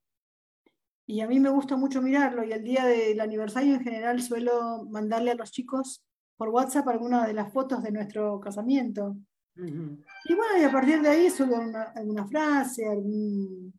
Y 1.06 1.20
a 1.20 1.28
mí 1.28 1.38
me 1.38 1.50
gusta 1.50 1.76
mucho 1.76 2.00
mirarlo 2.02 2.44
y 2.44 2.52
el 2.52 2.64
día 2.64 2.84
del 2.86 3.20
aniversario 3.20 3.74
en 3.74 3.82
general 3.82 4.22
suelo 4.22 4.84
mandarle 4.90 5.30
a 5.30 5.34
los 5.34 5.50
chicos 5.50 6.02
por 6.36 6.48
WhatsApp 6.48 6.88
algunas 6.88 7.26
de 7.26 7.34
las 7.34 7.52
fotos 7.52 7.82
de 7.82 7.92
nuestro 7.92 8.40
casamiento. 8.40 9.16
Y 9.56 10.34
bueno, 10.34 10.58
y 10.58 10.64
a 10.64 10.72
partir 10.72 11.00
de 11.00 11.08
ahí 11.08 11.28
una- 11.40 11.92
alguna 11.94 12.26
frase, 12.26 12.86
algún, 12.86 13.72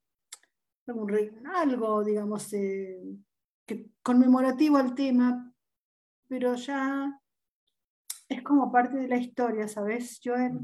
algún 0.87 1.47
algo, 1.47 2.03
digamos, 2.03 2.51
eh, 2.53 3.01
que, 3.65 3.89
conmemorativo 4.01 4.77
al 4.77 4.95
tema, 4.95 5.53
pero 6.27 6.55
ya 6.55 7.19
es 8.27 8.41
como 8.43 8.71
parte 8.71 8.97
de 8.97 9.07
la 9.07 9.17
historia, 9.17 9.67
¿sabes, 9.67 10.19
Joel? 10.23 10.59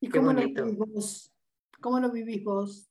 ¿Y 0.00 0.08
cómo 0.08 0.32
lo 0.32 0.40
vivís 0.40 0.76
vos? 0.76 1.34
¿Cómo 1.80 2.00
lo 2.00 2.10
vivís 2.10 2.44
vos? 2.44 2.90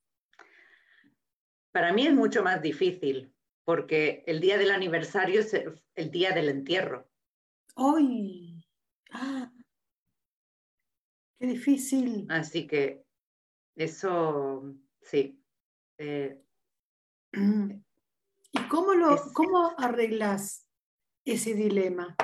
Para 1.72 1.92
mí 1.92 2.06
es 2.06 2.14
mucho 2.14 2.42
más 2.42 2.60
difícil, 2.62 3.32
porque 3.64 4.24
el 4.26 4.40
día 4.40 4.58
del 4.58 4.70
aniversario 4.70 5.40
es 5.40 5.54
el, 5.54 5.82
el 5.94 6.10
día 6.10 6.32
del 6.32 6.48
entierro. 6.48 7.08
¡Ay! 7.76 8.64
¡Ah! 9.10 9.52
¡Qué 11.38 11.46
difícil! 11.46 12.26
Así 12.28 12.66
que 12.66 13.04
eso, 13.76 14.74
sí. 15.00 15.37
Eh, 15.98 16.40
¿Y 17.32 18.62
cómo, 18.68 18.94
lo, 18.94 19.14
Es- 19.14 19.32
cómo 19.34 19.74
arreglas 19.78 20.66
ese 21.24 21.54
dilema? 21.54 22.16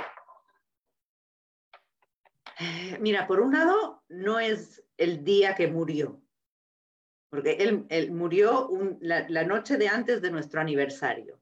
Eh, 2.60 2.98
Mira, 3.00 3.26
por 3.26 3.40
un 3.40 3.52
lado, 3.52 4.04
no 4.08 4.38
es 4.38 4.82
el 4.96 5.24
día 5.24 5.54
que 5.54 5.66
murió, 5.66 6.22
porque 7.28 7.52
él, 7.54 7.84
él 7.90 8.12
murió 8.12 8.68
un- 8.68 8.96
la, 9.00 9.28
la 9.28 9.44
noche 9.44 9.76
de 9.76 9.88
antes 9.88 10.22
de 10.22 10.30
nuestro 10.30 10.60
aniversario. 10.60 11.40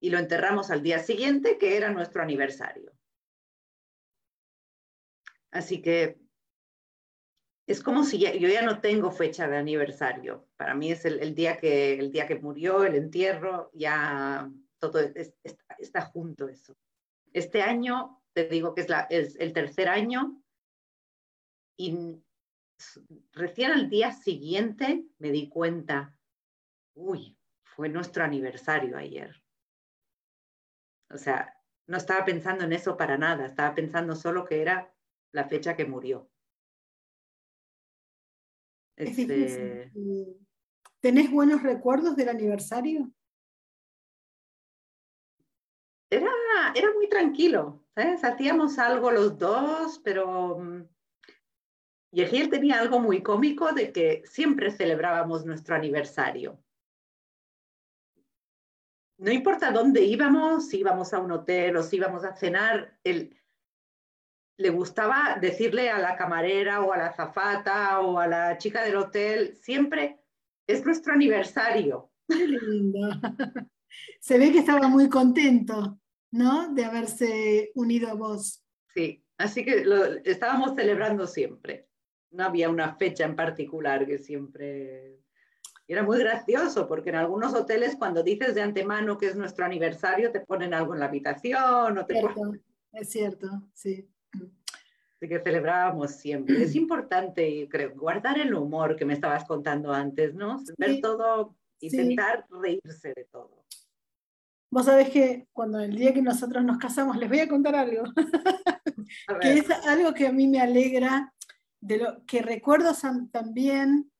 Y 0.00 0.10
lo 0.10 0.18
enterramos 0.18 0.70
al 0.70 0.82
día 0.82 0.98
siguiente, 0.98 1.56
que 1.56 1.76
era 1.76 1.90
nuestro 1.90 2.20
aniversario. 2.22 2.92
Así 5.50 5.80
que 5.80 6.18
es 7.66 7.82
como 7.82 8.04
si 8.04 8.18
yo 8.18 8.48
ya 8.48 8.62
no 8.62 8.80
tengo 8.80 9.10
fecha 9.10 9.48
de 9.48 9.56
aniversario. 9.56 10.48
Para 10.56 10.74
mí 10.74 10.92
es 10.92 11.04
el, 11.04 11.34
día, 11.34 11.56
que, 11.56 11.94
el 11.94 12.12
día 12.12 12.26
que 12.26 12.38
murió, 12.38 12.84
el 12.84 12.94
entierro, 12.94 13.70
ya 13.72 14.50
todo 14.78 15.00
es- 15.00 15.16
es- 15.16 15.34
está, 15.42 15.76
está 15.78 16.00
junto 16.02 16.48
eso. 16.48 16.76
Este 17.32 17.62
año, 17.62 18.22
te 18.32 18.48
digo 18.48 18.74
que 18.74 18.82
es, 18.82 18.88
es 19.10 19.36
el 19.36 19.52
tercer 19.52 19.88
año 19.88 20.42
y 21.76 22.22
recién 23.32 23.70
al 23.70 23.88
día 23.88 24.12
siguiente 24.12 25.06
me 25.18 25.30
di 25.30 25.48
cuenta, 25.48 26.18
uy, 26.94 27.38
fue 27.62 27.88
nuestro 27.88 28.24
aniversario 28.24 28.96
ayer. 28.96 29.42
O 31.10 31.16
sea, 31.16 31.54
no 31.86 31.96
estaba 31.96 32.24
pensando 32.24 32.64
en 32.64 32.72
eso 32.72 32.96
para 32.96 33.16
nada, 33.16 33.46
estaba 33.46 33.74
pensando 33.74 34.14
solo 34.16 34.44
que 34.44 34.60
era 34.60 34.94
la 35.32 35.44
fecha 35.48 35.76
que 35.76 35.86
murió. 35.86 36.30
Es 38.96 39.10
Es, 39.10 39.16
difícil. 39.16 39.90
Mm. 39.94 40.44
¿Tenés 41.00 41.30
buenos 41.30 41.62
recuerdos 41.62 42.16
del 42.16 42.28
aniversario? 42.28 43.10
era, 46.16 46.30
era 46.74 46.92
muy 46.92 47.08
tranquilo, 47.08 47.84
¿sabes? 47.94 48.24
Hacíamos 48.24 48.78
algo 48.78 49.10
los 49.10 49.38
dos, 49.38 50.00
pero 50.04 50.58
mm, 50.58 50.88
Yehiel 52.12 52.50
tenía 52.50 52.78
algo 52.78 53.00
muy 53.00 53.22
cómico 53.22 53.72
de 53.72 53.92
que 53.92 54.22
siempre 54.26 54.70
celebrábamos 54.70 55.44
nuestro 55.44 55.74
aniversario. 55.74 56.60
No 59.18 59.30
importa 59.32 59.70
dónde 59.70 60.02
íbamos, 60.02 60.68
si 60.68 60.80
íbamos 60.80 61.12
a 61.14 61.20
un 61.20 61.32
hotel 61.32 61.76
o 61.76 61.82
si 61.82 61.96
íbamos 61.96 62.24
a 62.24 62.34
cenar, 62.34 62.98
él, 63.04 63.36
le 64.56 64.70
gustaba 64.70 65.38
decirle 65.40 65.90
a 65.90 65.98
la 65.98 66.16
camarera 66.16 66.82
o 66.82 66.92
a 66.92 66.98
la 66.98 67.06
azafata 67.06 68.00
o 68.00 68.18
a 68.18 68.26
la 68.26 68.58
chica 68.58 68.82
del 68.84 68.96
hotel, 68.96 69.56
siempre 69.56 70.20
es 70.66 70.84
nuestro 70.84 71.12
aniversario. 71.12 72.10
Qué 72.28 72.46
lindo. 72.46 73.08
Se 74.20 74.38
ve 74.38 74.52
que 74.52 74.60
estaba 74.60 74.88
muy 74.88 75.08
contento, 75.08 75.98
¿no? 76.30 76.72
De 76.72 76.84
haberse 76.84 77.72
unido 77.74 78.08
a 78.08 78.14
vos. 78.14 78.64
Sí, 78.94 79.24
así 79.38 79.64
que 79.64 79.84
lo 79.84 80.04
estábamos 80.04 80.74
celebrando 80.74 81.26
siempre. 81.26 81.88
No 82.30 82.44
había 82.44 82.70
una 82.70 82.96
fecha 82.96 83.24
en 83.24 83.36
particular 83.36 84.06
que 84.06 84.18
siempre... 84.18 85.20
Era 85.86 86.02
muy 86.02 86.18
gracioso 86.18 86.88
porque 86.88 87.10
en 87.10 87.16
algunos 87.16 87.52
hoteles 87.52 87.96
cuando 87.96 88.22
dices 88.22 88.54
de 88.54 88.62
antemano 88.62 89.18
que 89.18 89.26
es 89.26 89.36
nuestro 89.36 89.66
aniversario 89.66 90.32
te 90.32 90.40
ponen 90.40 90.72
algo 90.72 90.94
en 90.94 91.00
la 91.00 91.06
habitación 91.06 91.98
o 91.98 92.06
te 92.06 92.22
ponen... 92.22 92.34
Cierto, 92.34 92.64
es 92.92 93.10
cierto, 93.10 93.48
sí. 93.74 94.13
Que 95.28 95.40
celebrábamos 95.40 96.12
siempre. 96.12 96.62
Es 96.62 96.74
importante, 96.76 97.68
creo, 97.70 97.94
guardar 97.94 98.38
el 98.38 98.54
humor 98.54 98.96
que 98.96 99.04
me 99.04 99.14
estabas 99.14 99.44
contando 99.44 99.92
antes, 99.92 100.34
¿no? 100.34 100.62
Ver 100.78 100.94
Sí, 100.94 101.00
todo, 101.00 101.56
sí. 101.80 101.86
intentar 101.86 102.46
reírse 102.50 103.12
de 103.14 103.24
todo. 103.24 103.64
Vos 104.70 104.86
sabés 104.86 105.10
que 105.10 105.46
cuando 105.52 105.78
el 105.78 105.94
día 105.94 106.12
que 106.12 106.20
nosotros 106.20 106.64
nos 106.64 106.78
casamos, 106.78 107.16
les 107.16 107.28
voy 107.28 107.38
a 107.38 107.48
contar 107.48 107.76
algo, 107.76 108.02
A 109.28 109.38
que 109.38 109.52
es 109.54 109.70
algo 109.70 110.12
que 110.12 110.26
a 110.26 110.32
mí 110.32 110.48
me 110.48 110.60
alegra, 110.60 111.32
de 111.80 111.98
lo 111.98 112.24
que 112.24 112.42
recuerdo 112.42 112.92
también 113.30 114.10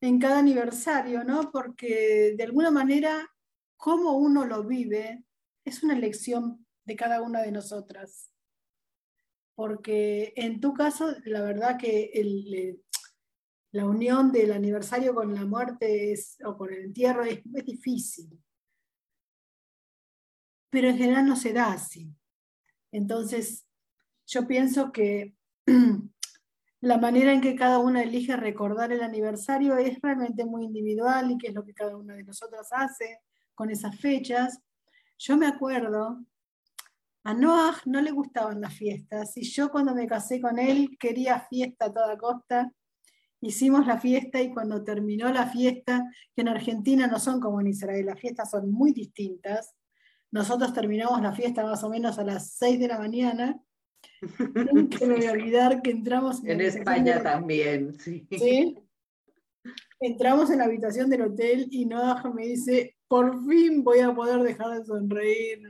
en 0.00 0.20
cada 0.20 0.38
aniversario, 0.38 1.24
¿no? 1.24 1.50
Porque 1.50 2.34
de 2.36 2.44
alguna 2.44 2.70
manera, 2.70 3.28
cómo 3.76 4.12
uno 4.12 4.44
lo 4.44 4.62
vive, 4.62 5.24
es 5.64 5.82
una 5.82 5.94
elección 5.96 6.64
de 6.84 6.94
cada 6.94 7.22
una 7.22 7.42
de 7.42 7.50
nosotras. 7.52 8.30
Porque 9.56 10.34
en 10.36 10.60
tu 10.60 10.74
caso, 10.74 11.16
la 11.24 11.40
verdad 11.42 11.78
que 11.78 12.78
la 13.72 13.86
unión 13.86 14.30
del 14.30 14.52
aniversario 14.52 15.14
con 15.14 15.34
la 15.34 15.46
muerte 15.46 16.12
es, 16.12 16.36
o 16.44 16.56
con 16.56 16.72
el 16.72 16.84
entierro 16.84 17.24
es, 17.24 17.40
es 17.54 17.64
difícil. 17.64 18.38
Pero 20.70 20.88
en 20.88 20.98
general 20.98 21.26
no 21.26 21.36
se 21.36 21.54
da 21.54 21.72
así. 21.72 22.14
Entonces, 22.92 23.66
yo 24.26 24.46
pienso 24.46 24.92
que 24.92 25.34
la 26.80 26.98
manera 26.98 27.32
en 27.32 27.40
que 27.40 27.56
cada 27.56 27.78
una 27.78 28.02
elige 28.02 28.36
recordar 28.36 28.92
el 28.92 29.02
aniversario 29.02 29.78
es 29.78 29.98
realmente 30.02 30.44
muy 30.44 30.64
individual 30.64 31.30
y 31.30 31.38
que 31.38 31.48
es 31.48 31.54
lo 31.54 31.64
que 31.64 31.72
cada 31.72 31.96
una 31.96 32.14
de 32.14 32.24
nosotras 32.24 32.68
hace 32.72 33.20
con 33.54 33.70
esas 33.70 33.98
fechas. 33.98 34.60
Yo 35.18 35.38
me 35.38 35.46
acuerdo, 35.46 36.22
a 37.26 37.34
Noah 37.34 37.76
no 37.86 38.00
le 38.00 38.10
gustaban 38.10 38.60
las 38.60 38.74
fiestas 38.74 39.36
y 39.36 39.42
yo 39.42 39.70
cuando 39.70 39.94
me 39.94 40.06
casé 40.06 40.40
con 40.40 40.58
él 40.58 40.96
quería 40.98 41.40
fiesta 41.40 41.86
a 41.86 41.92
toda 41.92 42.16
costa. 42.16 42.72
Hicimos 43.40 43.86
la 43.86 43.98
fiesta 43.98 44.40
y 44.40 44.52
cuando 44.52 44.82
terminó 44.82 45.30
la 45.30 45.46
fiesta, 45.46 46.02
que 46.34 46.42
en 46.42 46.48
Argentina 46.48 47.06
no 47.06 47.18
son 47.18 47.40
como 47.40 47.60
en 47.60 47.68
Israel, 47.68 48.06
las 48.06 48.18
fiestas 48.18 48.50
son 48.50 48.70
muy 48.70 48.92
distintas. 48.92 49.74
Nosotros 50.32 50.72
terminamos 50.72 51.20
la 51.20 51.32
fiesta 51.32 51.62
más 51.62 51.84
o 51.84 51.90
menos 51.90 52.18
a 52.18 52.24
las 52.24 52.54
6 52.54 52.80
de 52.80 52.88
la 52.88 52.98
mañana 52.98 53.60
Nunca 54.72 55.06
me 55.06 55.16
voy 55.16 55.26
a 55.26 55.32
olvidar 55.32 55.82
que 55.82 55.90
entramos 55.90 56.44
en, 56.44 56.60
España 56.60 57.22
también, 57.22 57.98
sí. 57.98 58.26
Entramos 60.00 60.50
en 60.50 60.58
la 60.58 60.64
habitación 60.64 61.08
del 61.08 61.22
hotel 61.22 61.68
y 61.70 61.86
Noah 61.86 62.22
me 62.34 62.46
dice, 62.46 62.95
por 63.08 63.44
fin 63.46 63.84
voy 63.84 64.00
a 64.00 64.14
poder 64.14 64.42
dejar 64.42 64.78
de 64.78 64.84
sonreír. 64.84 65.62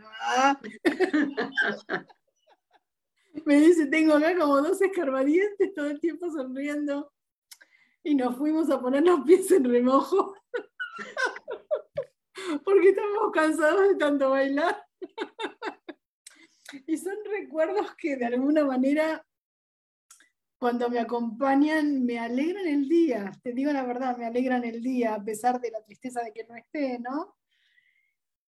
me 3.44 3.60
dice, 3.60 3.86
tengo 3.86 4.14
acá 4.14 4.36
como 4.38 4.62
dos 4.62 4.80
escarbadientes 4.80 5.74
todo 5.74 5.86
el 5.86 6.00
tiempo 6.00 6.30
sonriendo. 6.30 7.12
Y 8.02 8.14
nos 8.14 8.36
fuimos 8.36 8.70
a 8.70 8.80
poner 8.80 9.02
los 9.02 9.20
pies 9.22 9.50
en 9.50 9.64
remojo. 9.64 10.34
Porque 12.64 12.90
estábamos 12.90 13.32
cansados 13.32 13.88
de 13.88 13.96
tanto 13.96 14.30
bailar. 14.30 14.84
Y 16.86 16.96
son 16.96 17.16
recuerdos 17.24 17.94
que 17.96 18.16
de 18.16 18.26
alguna 18.26 18.64
manera, 18.64 19.24
cuando 20.58 20.88
me 20.88 20.98
acompañan, 20.98 22.04
me 22.04 22.18
alegran 22.18 22.66
el 22.66 22.88
día. 22.88 23.30
Te 23.42 23.52
digo 23.52 23.72
la 23.72 23.84
verdad, 23.84 24.16
me 24.16 24.26
alegran 24.26 24.64
el 24.64 24.82
día, 24.82 25.14
a 25.14 25.24
pesar 25.24 25.60
de 25.60 25.70
la 25.70 25.82
tristeza 25.84 26.22
de 26.22 26.32
que 26.32 26.44
no 26.44 26.56
esté, 26.56 26.98
¿no? 26.98 27.36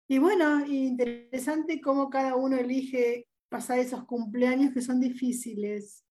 Y 0.07 0.17
bueno, 0.17 0.65
interesante 0.65 1.79
cómo 1.79 2.09
cada 2.09 2.35
uno 2.35 2.57
elige 2.57 3.29
pasar 3.49 3.79
esos 3.79 4.05
cumpleaños 4.05 4.73
que 4.73 4.81
son 4.81 4.99
difíciles. 4.99 6.03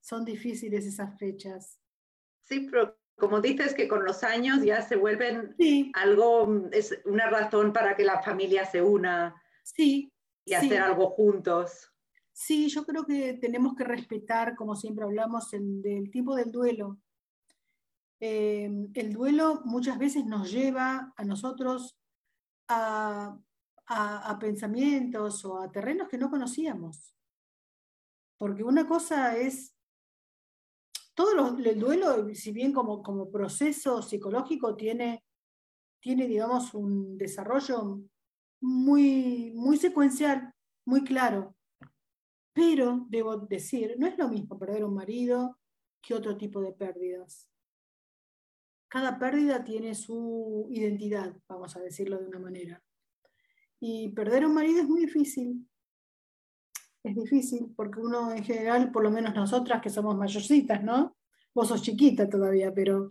Son 0.00 0.24
difíciles 0.24 0.86
esas 0.86 1.18
fechas. 1.18 1.80
Sí, 2.42 2.68
pero 2.70 2.98
como 3.16 3.40
dices 3.40 3.74
que 3.74 3.88
con 3.88 4.04
los 4.04 4.22
años 4.24 4.62
ya 4.62 4.82
se 4.82 4.96
vuelven 4.96 5.54
algo, 5.94 6.68
es 6.72 6.98
una 7.04 7.28
razón 7.28 7.72
para 7.72 7.96
que 7.96 8.04
la 8.04 8.22
familia 8.22 8.64
se 8.64 8.82
una. 8.82 9.34
Sí, 9.62 10.12
y 10.44 10.54
hacer 10.54 10.80
algo 10.80 11.10
juntos. 11.10 11.92
Sí, 12.40 12.68
yo 12.68 12.86
creo 12.86 13.04
que 13.04 13.34
tenemos 13.34 13.74
que 13.74 13.82
respetar, 13.82 14.54
como 14.54 14.76
siempre 14.76 15.04
hablamos, 15.04 15.52
el, 15.54 15.82
del 15.82 16.08
tipo 16.08 16.36
del 16.36 16.52
duelo. 16.52 17.00
Eh, 18.20 18.70
el 18.94 19.12
duelo 19.12 19.62
muchas 19.64 19.98
veces 19.98 20.24
nos 20.24 20.48
lleva 20.52 21.12
a 21.16 21.24
nosotros 21.24 21.98
a, 22.68 23.36
pensamientos 24.38 25.44
o 25.44 25.60
a 25.60 25.72
terrenos 25.72 26.08
que 26.08 26.16
no 26.16 26.30
conocíamos. 26.30 27.12
Porque 28.38 28.62
una 28.62 28.86
cosa 28.86 29.36
es, 29.36 29.74
todo 31.14 31.58
el 31.58 31.80
duelo, 31.80 32.32
si 32.36 32.52
bien 32.52 32.72
como, 32.72 33.02
como 33.02 33.32
proceso 33.32 34.00
psicológico 34.00 34.76
tiene, 34.76 35.24
tiene, 35.98 36.28
digamos, 36.28 36.72
un 36.72 37.18
desarrollo 37.18 38.00
muy, 38.60 39.50
muy 39.56 39.76
secuencial, 39.76 40.54
muy 40.84 41.02
claro. 41.02 41.57
Pero, 42.58 43.06
debo 43.08 43.36
decir, 43.36 43.94
no 43.98 44.08
es 44.08 44.18
lo 44.18 44.26
mismo 44.26 44.58
perder 44.58 44.84
un 44.84 44.92
marido 44.92 45.60
que 46.02 46.12
otro 46.12 46.36
tipo 46.36 46.60
de 46.60 46.72
pérdidas. 46.72 47.48
Cada 48.88 49.16
pérdida 49.16 49.62
tiene 49.62 49.94
su 49.94 50.66
identidad, 50.68 51.36
vamos 51.46 51.76
a 51.76 51.80
decirlo 51.80 52.18
de 52.18 52.26
una 52.26 52.40
manera. 52.40 52.82
Y 53.78 54.08
perder 54.08 54.44
un 54.44 54.54
marido 54.54 54.80
es 54.80 54.88
muy 54.88 55.02
difícil. 55.02 55.68
Es 57.04 57.14
difícil 57.14 57.72
porque 57.76 58.00
uno 58.00 58.32
en 58.32 58.42
general, 58.42 58.90
por 58.90 59.04
lo 59.04 59.12
menos 59.12 59.36
nosotras 59.36 59.80
que 59.80 59.88
somos 59.90 60.16
mayorcitas, 60.16 60.82
¿no? 60.82 61.16
Vos 61.54 61.68
sos 61.68 61.80
chiquita 61.80 62.28
todavía, 62.28 62.74
pero... 62.74 63.08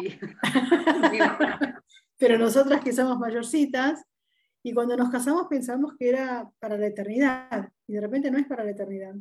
sí. 0.00 0.18
pero 2.16 2.38
nosotras 2.38 2.82
que 2.82 2.94
somos 2.94 3.18
mayorcitas, 3.18 4.02
y 4.62 4.74
cuando 4.74 4.96
nos 4.96 5.10
casamos 5.10 5.46
pensamos 5.48 5.94
que 5.98 6.08
era 6.08 6.50
para 6.58 6.76
la 6.76 6.86
eternidad 6.86 7.70
y 7.86 7.94
de 7.94 8.00
repente 8.00 8.30
no 8.30 8.38
es 8.38 8.46
para 8.46 8.64
la 8.64 8.70
eternidad. 8.70 9.14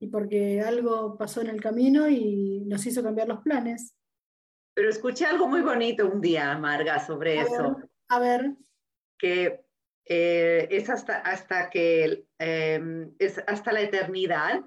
Y 0.00 0.08
porque 0.08 0.60
algo 0.60 1.16
pasó 1.16 1.40
en 1.40 1.48
el 1.48 1.60
camino 1.60 2.08
y 2.08 2.64
nos 2.66 2.84
hizo 2.86 3.02
cambiar 3.02 3.28
los 3.28 3.40
planes. 3.40 3.96
Pero 4.74 4.88
escuché 4.88 5.26
algo 5.26 5.46
muy 5.46 5.60
bonito 5.60 6.08
un 6.08 6.20
día, 6.20 6.56
Marga, 6.58 6.98
sobre 6.98 7.40
eso. 7.40 7.76
a 8.08 8.18
ver. 8.18 8.56
Que 9.18 9.64
eh, 10.06 10.66
es 10.70 10.90
hasta, 10.90 11.18
hasta 11.18 11.70
que 11.70 12.26
em, 12.38 13.14
es 13.20 13.40
hasta 13.46 13.72
la 13.72 13.82
eternidad. 13.82 14.64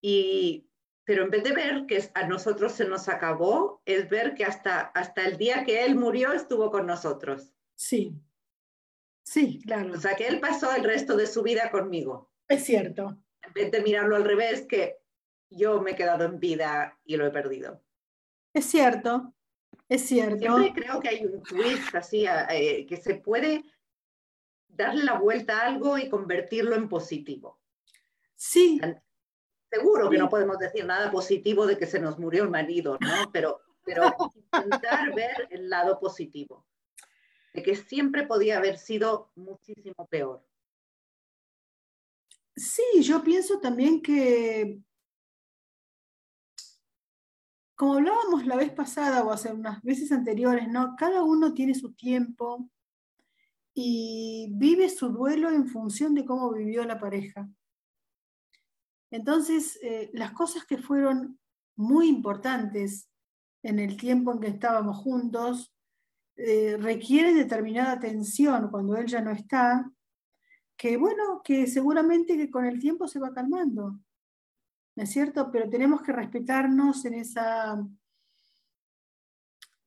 Y, 0.00 0.70
pero 1.04 1.24
en 1.24 1.30
vez 1.30 1.42
de 1.42 1.52
ver 1.52 1.86
que 1.86 2.00
a 2.14 2.28
nosotros 2.28 2.72
se 2.72 2.86
nos 2.86 3.08
acabó, 3.08 3.82
es 3.84 4.08
ver 4.08 4.34
que 4.34 4.44
hasta, 4.44 4.80
hasta 4.80 5.26
el 5.26 5.36
día 5.36 5.64
que 5.64 5.84
él 5.84 5.96
murió 5.96 6.32
estuvo 6.32 6.70
con 6.70 6.86
nosotros. 6.86 7.52
Sí, 7.74 8.14
Sí, 9.28 9.60
claro. 9.60 9.92
O 9.92 10.00
sea, 10.00 10.16
que 10.16 10.26
él 10.26 10.40
pasó 10.40 10.74
el 10.74 10.82
resto 10.82 11.14
de 11.14 11.26
su 11.26 11.42
vida 11.42 11.70
conmigo. 11.70 12.30
Es 12.48 12.64
cierto. 12.64 13.18
En 13.42 13.52
vez 13.52 13.70
de 13.70 13.82
mirarlo 13.82 14.16
al 14.16 14.24
revés, 14.24 14.66
que 14.66 15.02
yo 15.50 15.82
me 15.82 15.90
he 15.90 15.96
quedado 15.96 16.24
en 16.24 16.40
vida 16.40 16.98
y 17.04 17.18
lo 17.18 17.26
he 17.26 17.30
perdido. 17.30 17.82
Es 18.54 18.64
cierto, 18.64 19.34
es 19.86 20.06
cierto. 20.06 20.38
Siempre 20.38 20.82
creo 20.82 20.98
que 20.98 21.10
hay 21.10 21.26
un 21.26 21.42
twist 21.42 21.94
así, 21.94 22.24
eh, 22.26 22.86
que 22.88 22.96
se 22.96 23.16
puede 23.16 23.64
darle 24.66 25.04
la 25.04 25.18
vuelta 25.18 25.60
a 25.60 25.66
algo 25.66 25.98
y 25.98 26.08
convertirlo 26.08 26.74
en 26.74 26.88
positivo. 26.88 27.60
Sí. 28.34 28.80
Seguro 29.70 30.08
que 30.08 30.16
no 30.16 30.30
podemos 30.30 30.58
decir 30.58 30.86
nada 30.86 31.10
positivo 31.10 31.66
de 31.66 31.76
que 31.76 31.84
se 31.84 32.00
nos 32.00 32.18
murió 32.18 32.44
el 32.44 32.50
marido, 32.50 32.96
¿no? 32.98 33.30
Pero, 33.30 33.60
pero 33.84 34.04
intentar 34.64 35.14
ver 35.14 35.48
el 35.50 35.68
lado 35.68 36.00
positivo 36.00 36.66
de 37.54 37.62
que 37.62 37.76
siempre 37.76 38.26
podía 38.26 38.58
haber 38.58 38.78
sido 38.78 39.30
muchísimo 39.34 40.06
peor. 40.08 40.44
Sí, 42.56 42.82
yo 43.02 43.22
pienso 43.22 43.60
también 43.60 44.02
que, 44.02 44.82
como 47.76 47.94
hablábamos 47.94 48.46
la 48.46 48.56
vez 48.56 48.72
pasada 48.72 49.22
o 49.22 49.30
hace 49.30 49.52
unas 49.52 49.80
veces 49.82 50.10
anteriores, 50.10 50.68
¿no? 50.68 50.96
Cada 50.96 51.22
uno 51.22 51.54
tiene 51.54 51.74
su 51.74 51.92
tiempo 51.92 52.68
y 53.74 54.48
vive 54.50 54.88
su 54.88 55.10
duelo 55.10 55.50
en 55.50 55.68
función 55.68 56.14
de 56.14 56.24
cómo 56.24 56.52
vivió 56.52 56.84
la 56.84 56.98
pareja. 56.98 57.48
Entonces, 59.12 59.78
eh, 59.82 60.10
las 60.12 60.32
cosas 60.32 60.64
que 60.66 60.78
fueron 60.78 61.38
muy 61.76 62.08
importantes 62.08 63.08
en 63.62 63.78
el 63.78 63.96
tiempo 63.96 64.32
en 64.32 64.40
que 64.40 64.48
estábamos 64.48 64.96
juntos, 64.96 65.72
eh, 66.40 66.76
requiere 66.78 67.34
determinada 67.34 67.90
atención 67.90 68.70
cuando 68.70 68.96
él 68.96 69.06
ya 69.06 69.20
no 69.20 69.32
está, 69.32 69.90
que 70.76 70.96
bueno, 70.96 71.42
que 71.42 71.66
seguramente 71.66 72.36
que 72.36 72.48
con 72.48 72.64
el 72.64 72.78
tiempo 72.78 73.08
se 73.08 73.18
va 73.18 73.34
calmando, 73.34 73.98
¿no 74.94 75.02
es 75.02 75.10
cierto? 75.10 75.50
Pero 75.50 75.68
tenemos 75.68 76.00
que 76.00 76.12
respetarnos 76.12 77.04
en 77.04 77.14
esa... 77.14 77.84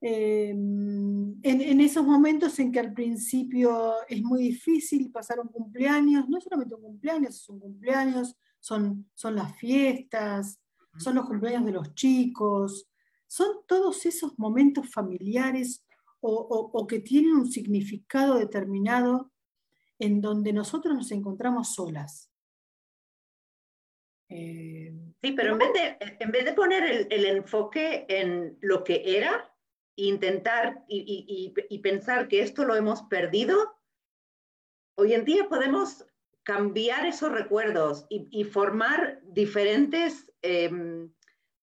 Em, 0.03 1.39
en, 1.43 1.79
esos 1.79 2.03
momentos 2.03 2.59
en 2.59 2.71
que 2.71 2.79
al 2.79 2.91
principio 2.91 3.93
es 4.09 4.21
muy 4.21 4.41
difícil 4.41 5.09
pasar 5.09 5.39
un 5.39 5.47
cumpleaños, 5.47 6.27
no 6.27 6.41
solamente 6.41 6.75
un 6.75 6.81
cumpleaños, 6.81 7.35
es 7.35 7.47
un 7.47 7.59
cumpleaños, 7.59 8.35
son, 8.59 9.09
son 9.13 9.35
las 9.35 9.55
fiestas, 9.55 10.59
son 10.97 11.15
los 11.15 11.25
cumpleaños 11.27 11.65
de 11.65 11.71
los 11.71 11.93
chicos, 11.93 12.89
son 13.27 13.59
todos 13.67 14.05
esos 14.05 14.37
momentos 14.37 14.91
familiares 14.91 15.85
o, 16.21 16.87
que 16.87 16.99
tienen 16.99 17.33
un 17.33 17.51
significado 17.51 18.37
determinado 18.37 19.31
en 19.99 20.21
donde 20.21 20.53
nosotros 20.53 20.95
nos 20.95 21.11
encontramos 21.11 21.73
solas. 21.73 22.31
Eh, 24.29 24.93
sí, 25.21 25.31
pero 25.33 25.53
en 25.53 25.57
vez 25.57 25.73
de, 25.73 25.97
en 26.19 26.31
vez 26.31 26.45
de 26.45 26.53
poner 26.53 27.07
el, 27.09 27.25
enfoque 27.25 28.05
en 28.07 28.57
lo 28.61 28.83
que 28.83 29.17
era, 29.17 29.53
intentar 29.95 30.85
y, 30.87 31.53
pensar 31.83 32.27
que 32.27 32.41
esto 32.41 32.63
lo 32.65 32.75
hemos 32.75 33.03
perdido, 33.03 33.57
hoy 34.95 35.13
en 35.13 35.25
día 35.25 35.49
podemos 35.49 36.05
cambiar 36.43 37.05
esos 37.05 37.31
recuerdos 37.31 38.05
y, 38.09 38.43
formar 38.45 39.19
diferentes 39.23 40.31
em, 40.41 41.11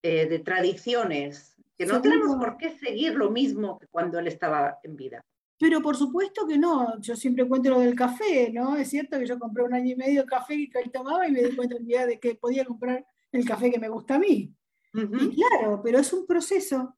eh, 0.03 0.27
de 0.27 0.39
tradiciones, 0.39 1.58
que 1.79 1.87
no 1.87 2.03
tenemos 2.03 2.37
por 2.37 2.57
qué 2.57 2.77
seguir 2.77 3.15
lo 3.15 3.31
mismo 3.31 3.79
que 3.79 3.87
cuando 3.87 4.19
él 4.19 4.27
estaba 4.27 4.79
en 4.83 4.97
vida. 4.97 5.25
Pero 5.59 5.81
por 5.81 5.97
supuesto 5.97 6.47
que 6.47 6.59
no, 6.59 7.01
yo 7.01 7.15
siempre 7.17 7.47
cuento 7.47 7.71
lo 7.71 7.81
del 7.81 7.95
café, 7.95 8.51
¿no? 8.53 8.77
Es 8.77 8.91
cierto 8.91 9.19
que 9.19 9.27
yo 9.27 9.39
compré 9.39 9.65
un 9.65 9.75
año 9.75 9.93
y 9.93 9.97
medio 9.97 10.27
café 10.27 10.69
que 10.71 10.81
él 10.81 10.91
tomaba 10.91 11.27
y 11.27 11.33
me 11.33 11.43
di 11.43 11.55
cuenta 11.55 11.77
día 11.79 12.07
de 12.07 12.19
que 12.19 12.35
podía 12.35 12.65
comprar 12.65 13.07
el 13.31 13.45
café 13.45 13.71
que 13.71 13.79
me 13.79 13.89
gusta 13.89 14.17
a 14.17 14.19
mí. 14.19 14.53
Y 14.93 15.35
claro, 15.37 15.81
pero 15.83 15.99
es 15.99 16.13
un 16.13 16.27
proceso. 16.27 16.97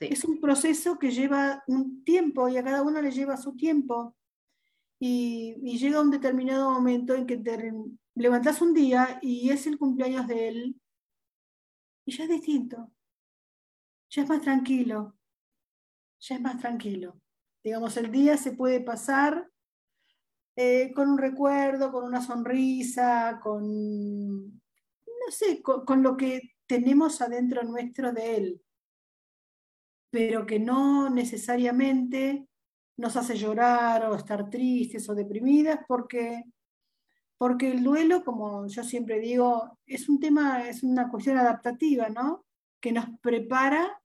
Es 0.00 0.24
un 0.24 0.40
proceso 0.40 0.98
que 0.98 1.10
lleva 1.10 1.62
un 1.66 2.02
tiempo 2.02 2.48
y 2.48 2.56
a 2.56 2.64
cada 2.64 2.82
uno 2.82 3.00
le 3.00 3.10
lleva 3.10 3.36
su 3.36 3.54
tiempo. 3.54 4.16
Y, 4.98 5.54
llega 5.78 6.00
un 6.00 6.10
determinado 6.10 6.70
momento 6.70 7.14
en 7.14 7.26
que 7.26 7.36
te 7.36 7.72
levantás 8.14 8.62
un 8.62 8.72
día 8.72 9.18
y 9.20 9.50
es 9.50 9.66
el 9.66 9.78
cumpleaños 9.78 10.26
de 10.28 10.48
él 10.48 10.80
y 12.04 12.12
ya 12.12 12.24
es 12.24 12.30
distinto. 12.30 12.90
Ya 14.12 14.22
es 14.22 14.28
más 14.28 14.42
tranquilo. 14.42 15.14
Ya 16.20 16.36
es 16.36 16.40
más 16.42 16.58
tranquilo. 16.58 17.18
Digamos, 17.64 17.96
el 17.96 18.12
día 18.12 18.36
se 18.36 18.52
puede 18.52 18.80
pasar 18.80 19.50
eh, 20.54 20.92
con 20.94 21.08
un 21.08 21.18
recuerdo, 21.18 21.90
con 21.90 22.04
una 22.04 22.20
sonrisa, 22.20 23.40
con, 23.42 24.52
no 24.52 25.30
sé, 25.30 25.62
con, 25.62 26.02
lo 26.02 26.14
que 26.14 26.42
tenemos 26.66 27.22
adentro 27.22 27.62
nuestro 27.62 28.12
de 28.12 28.36
él, 28.36 28.62
pero 30.10 30.44
que 30.44 30.58
no 30.58 31.08
necesariamente 31.08 32.46
nos 32.98 33.16
hace 33.16 33.34
llorar 33.36 34.04
o 34.04 34.14
estar 34.14 34.50
tristes 34.50 35.08
o 35.08 35.14
deprimidas, 35.14 35.80
porque, 35.88 36.44
porque 37.38 37.70
el 37.70 37.82
duelo, 37.82 38.22
como 38.22 38.66
yo 38.66 38.84
siempre 38.84 39.20
digo, 39.20 39.78
es 39.86 40.06
un 40.10 40.20
tema, 40.20 40.68
es 40.68 40.82
una 40.82 41.08
cuestión 41.08 41.38
adaptativa, 41.38 42.10
¿no? 42.10 42.44
Que 42.78 42.92
nos 42.92 43.06
prepara 43.22 44.01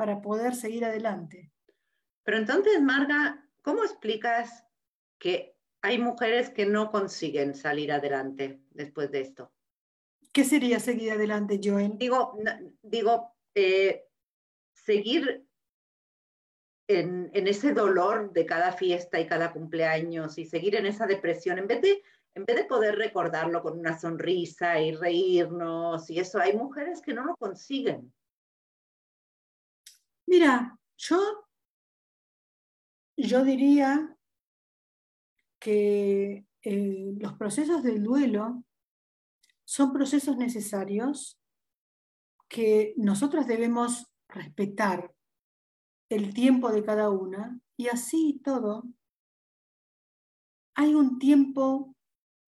para 0.00 0.22
poder 0.22 0.54
seguir 0.54 0.86
adelante. 0.86 1.52
Pero 2.22 2.38
entonces, 2.38 2.80
Marga, 2.80 3.46
¿cómo 3.60 3.84
explicas 3.84 4.64
que 5.18 5.54
hay 5.82 5.98
mujeres 5.98 6.48
que 6.48 6.64
no 6.64 6.90
consiguen 6.90 7.54
salir 7.54 7.92
adelante 7.92 8.62
después 8.70 9.10
de 9.10 9.20
esto? 9.20 9.52
¿Qué 10.32 10.44
sería 10.44 10.80
seguir 10.80 11.12
adelante, 11.12 11.60
Joel? 11.62 11.98
Digo, 11.98 12.34
digo 12.80 13.36
eh, 13.54 14.06
seguir 14.72 15.46
en, 16.88 17.30
ese 17.34 17.74
dolor 17.74 18.32
de 18.32 18.46
cada 18.46 18.72
fiesta 18.72 19.20
y 19.20 19.26
cada 19.26 19.52
cumpleaños 19.52 20.38
y 20.38 20.46
seguir 20.46 20.76
en 20.76 20.86
esa 20.86 21.06
depresión, 21.06 21.58
en 21.58 21.66
vez 21.66 21.82
de, 21.82 22.02
en 22.34 22.46
vez 22.46 22.56
de 22.56 22.64
poder 22.64 22.96
recordarlo 22.96 23.60
con 23.60 23.78
una 23.78 23.98
sonrisa 23.98 24.80
y 24.80 24.92
reírnos 24.92 26.08
y 26.08 26.20
eso, 26.20 26.38
hay 26.38 26.56
mujeres 26.56 27.02
que 27.02 27.12
no 27.12 27.22
lo 27.22 27.36
consiguen. 27.36 28.10
Mira, 30.30 30.78
yo 30.96 31.18
yo 33.16 33.44
diría 33.44 34.16
que 35.58 36.46
eh, 36.62 37.14
los 37.18 37.32
procesos 37.32 37.82
del 37.82 38.04
duelo 38.04 38.62
son 39.64 39.92
procesos 39.92 40.36
necesarios 40.36 41.36
que 42.48 42.94
nosotros 42.96 43.48
debemos 43.48 44.06
respetar 44.28 45.12
el 46.08 46.32
tiempo 46.32 46.70
de 46.70 46.84
cada 46.84 47.10
una 47.10 47.60
y 47.76 47.88
así 47.88 48.40
todo. 48.44 48.84
Hay 50.76 50.94
un 50.94 51.18
tiempo, 51.18 51.96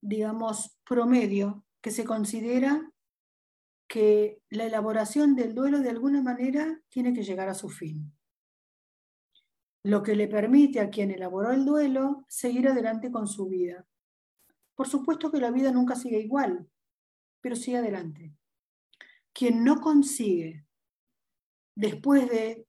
digamos, 0.00 0.78
promedio 0.84 1.64
que 1.80 1.90
se 1.90 2.04
considera 2.04 2.91
que 3.92 4.40
la 4.48 4.64
elaboración 4.64 5.36
del 5.36 5.54
duelo 5.54 5.80
de 5.80 5.90
alguna 5.90 6.22
manera 6.22 6.80
tiene 6.88 7.12
que 7.12 7.22
llegar 7.22 7.50
a 7.50 7.54
su 7.54 7.68
fin 7.68 8.10
lo 9.82 10.02
que 10.02 10.14
le 10.14 10.28
permite 10.28 10.80
a 10.80 10.88
quien 10.88 11.10
elaboró 11.10 11.50
el 11.50 11.66
duelo 11.66 12.24
seguir 12.26 12.68
adelante 12.68 13.10
con 13.10 13.26
su 13.26 13.48
vida. 13.48 13.86
Por 14.74 14.88
supuesto 14.88 15.30
que 15.30 15.40
la 15.40 15.50
vida 15.50 15.72
nunca 15.72 15.94
sigue 15.94 16.20
igual, 16.20 16.66
pero 17.42 17.54
sigue 17.54 17.78
adelante. 17.78 18.32
Quien 19.34 19.62
no 19.62 19.80
consigue, 19.82 20.64
después 21.74 22.30
de, 22.30 22.66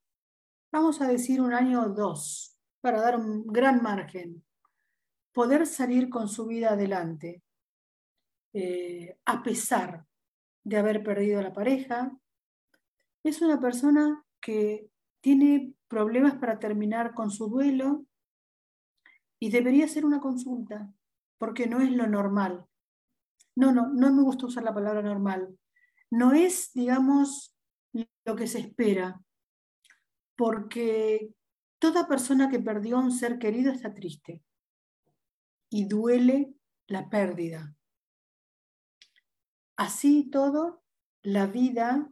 vamos 0.74 1.00
a 1.00 1.08
decir, 1.08 1.40
un 1.40 1.54
año 1.54 1.84
o 1.84 1.90
dos, 1.90 2.60
para 2.82 3.00
dar 3.00 3.18
un 3.18 3.46
gran 3.48 3.82
margen, 3.82 4.44
poder 5.32 5.68
salir 5.68 6.10
con 6.10 6.28
su 6.28 6.48
vida 6.48 6.72
adelante, 6.72 7.44
eh, 8.54 9.18
a 9.26 9.42
pesar 9.42 10.06
de 10.64 10.78
haber 10.78 11.04
perdido 11.04 11.40
a 11.40 11.44
la 11.44 11.54
pareja, 11.54 12.12
es 13.24 13.42
una 13.42 13.60
persona 13.60 14.24
que 14.42 14.90
tiene 15.22 15.74
problemas 15.88 16.36
para 16.36 16.60
terminar 16.60 17.14
con 17.14 17.32
su 17.32 17.48
duelo 17.48 18.06
y 19.40 19.50
debería 19.50 19.88
ser 19.88 20.06
una 20.06 20.20
consulta, 20.20 20.94
porque 21.38 21.68
no 21.68 21.82
es 21.82 21.92
lo 21.92 22.08
normal. 22.08 22.66
No, 23.56 23.72
no, 23.72 23.88
no 23.94 24.14
me 24.14 24.24
gusta 24.24 24.48
usar 24.48 24.64
la 24.64 24.74
palabra 24.74 25.02
normal. 25.02 25.58
No 26.10 26.34
es, 26.34 26.72
digamos, 26.74 27.56
lo 28.26 28.36
que 28.36 28.48
se 28.48 28.60
espera, 28.60 29.22
porque 30.36 31.34
toda 31.80 32.08
persona 32.08 32.50
que 32.50 32.60
perdió 32.60 32.98
a 32.98 33.02
un 33.02 33.12
ser 33.12 33.40
querido 33.40 33.72
está 33.72 33.94
triste 33.94 34.44
y 35.70 35.86
duele 35.86 36.54
la 36.88 37.10
pérdida. 37.10 37.76
Así 39.76 40.30
todo, 40.30 40.84
la 41.24 41.48
vida 41.48 42.12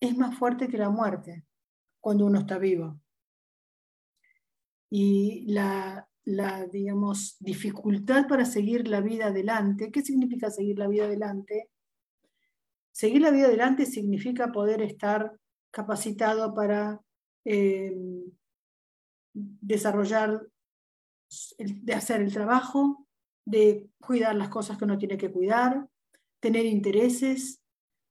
es 0.00 0.16
más 0.16 0.36
fuerte 0.36 0.68
que 0.68 0.78
la 0.78 0.90
muerte 0.90 1.44
cuando 2.00 2.26
uno 2.26 2.40
está 2.40 2.58
vivo 2.58 3.00
y 4.90 5.44
la, 5.52 6.08
digamos, 6.72 7.36
dificultad 7.40 8.26
para 8.26 8.44
seguir 8.44 8.88
la 8.88 9.00
vida 9.00 9.26
adelante. 9.26 9.90
¿Qué 9.90 10.02
significa 10.02 10.50
seguir 10.50 10.78
la 10.78 10.88
vida 10.88 11.04
adelante? 11.04 11.70
Seguir 12.92 13.22
la 13.22 13.30
vida 13.30 13.46
adelante 13.46 13.86
significa 13.86 14.50
poder 14.50 14.82
estar 14.82 15.38
capacitado 15.70 16.54
para 16.54 17.00
eh, 17.44 17.94
desarrollar, 19.32 20.48
de 21.58 21.94
hacer 21.94 22.22
el 22.22 22.32
trabajo, 22.32 23.06
de 23.44 23.88
cuidar 24.00 24.34
las 24.34 24.48
cosas 24.48 24.78
que 24.78 24.84
uno 24.84 24.98
tiene 24.98 25.18
que 25.18 25.30
cuidar, 25.30 25.86
tener 26.40 26.66
intereses, 26.66 27.60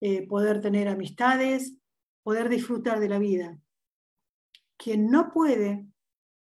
eh, 0.02 0.28
poder 0.28 0.62
tener 0.62 0.88
amistades, 0.88 1.78
poder 2.24 2.50
disfrutar 2.50 3.00
de 3.00 3.10
la 3.10 3.20
vida. 3.20 3.60
Quien 4.78 5.10
no 5.10 5.32
puede 5.32 5.86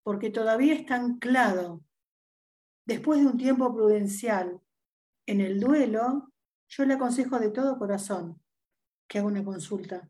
porque 0.04 0.30
todavía 0.30 0.74
está 0.74 0.96
anclado 0.96 1.84
después 2.86 3.20
de 3.22 3.28
un 3.28 3.38
tiempo 3.38 3.74
prudencial 3.74 4.60
en 5.28 5.42
el 5.42 5.60
duelo, 5.60 6.32
yo 6.68 6.86
le 6.86 6.96
aconsejo 6.96 7.40
de 7.40 7.52
todo 7.52 7.78
corazón 7.78 8.42
que 9.08 9.20
haga 9.20 9.28
una 9.28 9.46
consulta, 9.46 10.10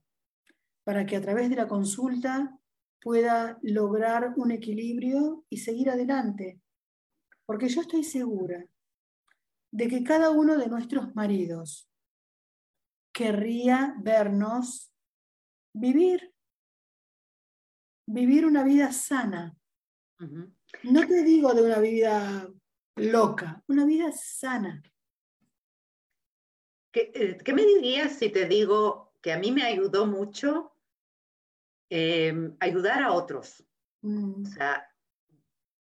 para 0.86 1.06
que 1.06 1.18
a 1.18 1.22
través 1.22 1.50
de 1.50 1.58
la 1.58 1.68
consulta 1.68 2.58
pueda 3.02 3.60
lograr 3.62 4.34
un 4.38 4.52
equilibrio 4.52 5.46
y 5.50 5.58
seguir 5.58 5.90
adelante. 5.90 6.62
Porque 7.46 7.68
yo 7.68 7.82
estoy 7.82 8.04
segura 8.04 8.66
de 9.72 9.88
que 9.88 10.04
cada 10.04 10.32
uno 10.32 10.58
de 10.58 10.68
nuestros 10.68 11.16
maridos 11.16 11.90
querría 13.14 13.96
vernos 14.00 14.92
vivir, 15.74 16.34
vivir 18.08 18.46
una 18.46 18.64
vida 18.64 18.92
sana, 18.92 19.56
no 20.84 21.08
te 21.08 21.24
digo 21.24 21.54
de 21.54 21.62
una 21.62 21.80
vida 21.80 22.50
loca, 22.96 23.64
una 23.68 23.86
vida 23.86 24.12
sana. 24.12 24.84
¿Qué, 26.92 27.12
eh, 27.14 27.54
me 27.54 27.66
dirías 27.66 28.14
si 28.14 28.30
te 28.30 28.48
digo 28.48 29.14
que 29.22 29.32
a 29.32 29.38
mí 29.38 29.52
me 29.52 29.64
ayudó 29.64 30.06
mucho 30.06 30.74
em, 31.90 32.56
ayudar 32.60 33.04
a 33.04 33.14
otros? 33.14 33.64
Mm. 34.02 34.44
O 34.44 34.46
sea, 34.46 34.90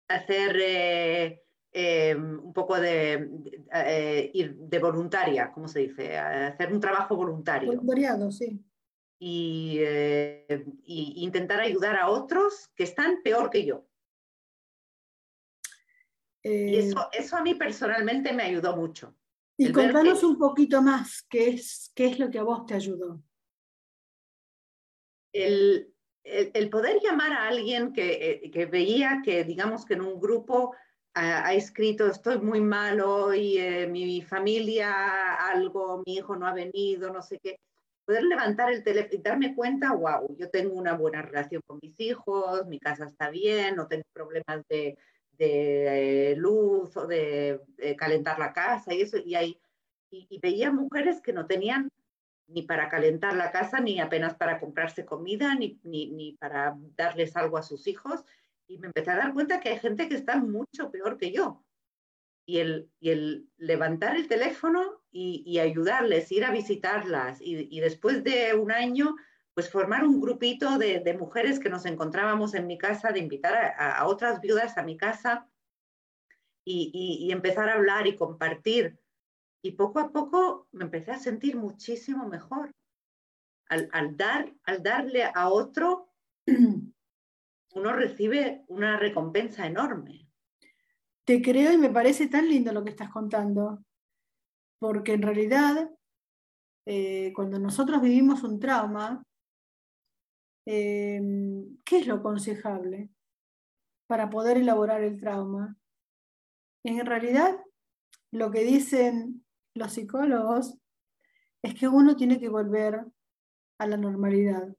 hacer 0.08 0.56
eh, 0.60 1.47
em, 1.78 2.38
un 2.40 2.52
poco 2.52 2.80
de, 2.80 3.30
eh, 3.72 4.30
ir 4.34 4.56
de 4.56 4.78
voluntaria, 4.78 5.52
¿cómo 5.52 5.68
se 5.68 5.80
dice? 5.80 6.16
Hacer 6.16 6.72
un 6.72 6.80
trabajo 6.80 7.16
voluntario. 7.16 7.68
Voluntariado, 7.68 8.30
sí. 8.30 8.64
Y, 9.20 9.80
y, 10.84 11.24
intentar 11.24 11.60
ayudar 11.60 11.96
a 11.96 12.08
otros 12.08 12.70
que 12.76 12.84
están 12.84 13.22
peor 13.22 13.50
que 13.50 13.64
yo 13.64 13.88
y 16.42 16.76
eh, 16.76 16.78
eso, 16.78 17.08
eso 17.12 17.36
a 17.36 17.42
mí 17.42 17.54
personalmente 17.54 18.32
me 18.32 18.44
ayudó 18.44 18.76
mucho. 18.76 19.14
Y 19.56 19.72
contanos 19.72 20.22
un 20.22 20.38
poquito 20.38 20.82
más, 20.82 21.22
¿qué 21.28 21.48
es, 21.48 21.90
¿qué 21.94 22.06
es 22.06 22.18
lo 22.18 22.30
que 22.30 22.38
a 22.38 22.44
vos 22.44 22.64
te 22.64 22.74
ayudó? 22.74 23.20
El, 25.32 25.92
el, 26.22 26.70
poder 26.70 27.00
llamar 27.02 27.32
a 27.32 27.48
alguien 27.48 27.92
que, 27.92 28.42
eh, 28.44 28.50
que, 28.50 28.66
veía 28.66 29.20
que, 29.24 29.42
digamos, 29.44 29.84
que 29.84 29.94
en 29.94 30.02
un 30.02 30.20
grupo 30.20 30.74
ha, 31.18 31.54
escrito, 31.54 32.06
estoy 32.06 32.38
muy 32.38 32.60
malo 32.60 33.34
y 33.34 33.58
eh, 33.58 33.86
mi 33.86 34.22
familia 34.22 35.34
algo, 35.34 36.02
mi 36.06 36.16
hijo 36.16 36.36
no 36.36 36.46
ha 36.46 36.54
venido, 36.54 37.12
no 37.12 37.22
sé 37.22 37.38
qué. 37.38 37.58
Poder 38.04 38.24
levantar 38.24 38.72
el 38.72 38.82
teléfono 38.82 39.14
y 39.14 39.22
darme 39.22 39.54
cuenta, 39.54 39.92
wow, 39.92 40.34
yo 40.38 40.48
tengo 40.50 40.74
una 40.74 40.94
buena 40.94 41.22
relación 41.22 41.62
con 41.66 41.78
mis 41.82 41.98
hijos, 42.00 42.66
mi 42.66 42.78
casa 42.78 43.04
está 43.06 43.30
bien, 43.30 43.76
no 43.76 43.86
tengo 43.86 44.04
problemas 44.12 44.66
de, 44.68 44.96
de 45.32 46.32
eh, 46.32 46.36
luz 46.36 46.96
o 46.96 47.06
de, 47.06 47.60
calentar 47.96 48.38
la 48.38 48.52
casa 48.52 48.94
y 48.94 49.02
eso. 49.02 49.18
Y, 49.18 49.34
hay, 49.34 49.60
y 50.10 50.38
veía 50.40 50.70
mujeres 50.70 51.20
que 51.20 51.32
no 51.32 51.46
tenían 51.46 51.90
ni 52.48 52.62
para 52.62 52.88
calentar 52.88 53.36
la 53.36 53.50
casa, 53.50 53.78
ni 53.80 54.00
apenas 54.00 54.34
para 54.34 54.58
comprarse 54.58 55.04
comida, 55.04 55.54
ni, 55.54 55.78
ni, 55.84 56.32
para 56.40 56.76
darles 56.96 57.36
algo 57.36 57.58
a 57.58 57.62
sus 57.62 57.86
hijos. 57.86 58.24
Y 58.68 58.78
me 58.78 58.88
empecé 58.88 59.10
a 59.10 59.16
dar 59.16 59.32
cuenta 59.32 59.60
que 59.60 59.70
hay 59.70 59.78
gente 59.78 60.08
que 60.08 60.14
está 60.14 60.36
mucho 60.36 60.90
peor 60.90 61.18
que 61.18 61.32
yo. 61.32 61.64
Y 62.46 62.58
el, 62.58 62.90
y 63.00 63.10
el 63.10 63.48
levantar 63.56 64.16
el 64.16 64.28
teléfono 64.28 65.02
y, 65.10 65.58
ayudarles, 65.58 66.30
ir 66.30 66.44
a 66.44 66.52
visitarlas. 66.52 67.38
Y, 67.40 67.80
después 67.80 68.22
de 68.22 68.54
un 68.54 68.70
año, 68.70 69.16
pues 69.54 69.70
formar 69.70 70.04
un 70.04 70.20
grupito 70.20 70.78
de, 70.78 71.16
mujeres 71.18 71.58
que 71.58 71.68
nos 71.68 71.84
encontrábamos 71.86 72.54
en 72.54 72.66
mi 72.66 72.78
casa, 72.78 73.10
de 73.10 73.18
invitar 73.18 73.74
a, 73.76 74.06
otras 74.06 74.40
viudas 74.40 74.78
a 74.78 74.82
mi 74.82 74.96
casa 74.96 75.48
y 76.64 77.30
empezar 77.32 77.68
a 77.68 77.74
hablar 77.74 78.06
y 78.06 78.14
compartir 78.14 78.98
y 79.62 79.72
poco 79.72 79.98
a 79.98 80.12
poco 80.12 80.68
me 80.72 80.84
empecé 80.84 81.12
a 81.12 81.18
sentir 81.18 81.56
muchísimo 81.56 82.28
mejor. 82.28 82.70
Al, 83.68 84.16
dar, 84.16 84.50
al 84.64 84.82
darle 84.82 85.24
a 85.24 85.50
otro, 85.50 86.08
uno 87.74 87.92
recibe 87.92 88.64
una 88.68 88.98
recompensa 88.98 89.66
enorme. 89.66 90.28
Te 91.24 91.42
creo 91.42 91.72
y 91.72 91.78
me 91.78 91.90
parece 91.90 92.28
tan 92.28 92.48
lindo 92.48 92.72
lo 92.72 92.82
que 92.84 92.90
estás 92.90 93.10
contando, 93.10 93.84
porque 94.78 95.12
en 95.12 95.22
realidad, 95.22 95.90
eh, 96.86 97.32
cuando 97.34 97.58
nosotros 97.58 98.00
vivimos 98.00 98.42
un 98.42 98.58
trauma, 98.58 99.22
eh, 100.66 101.20
¿qué 101.84 101.98
es 101.98 102.06
lo 102.06 102.16
aconsejable 102.16 103.10
para 104.06 104.30
poder 104.30 104.56
elaborar 104.56 105.02
el 105.02 105.20
trauma? 105.20 105.76
En 106.84 107.04
realidad, 107.04 107.58
lo 108.30 108.50
que 108.50 108.64
dicen 108.64 109.44
los 109.74 109.92
psicólogos 109.92 110.78
es 111.62 111.74
que 111.74 111.88
uno 111.88 112.16
tiene 112.16 112.38
que 112.38 112.48
volver 112.48 113.04
a 113.78 113.86
la 113.86 113.96
normalidad, 113.96 114.74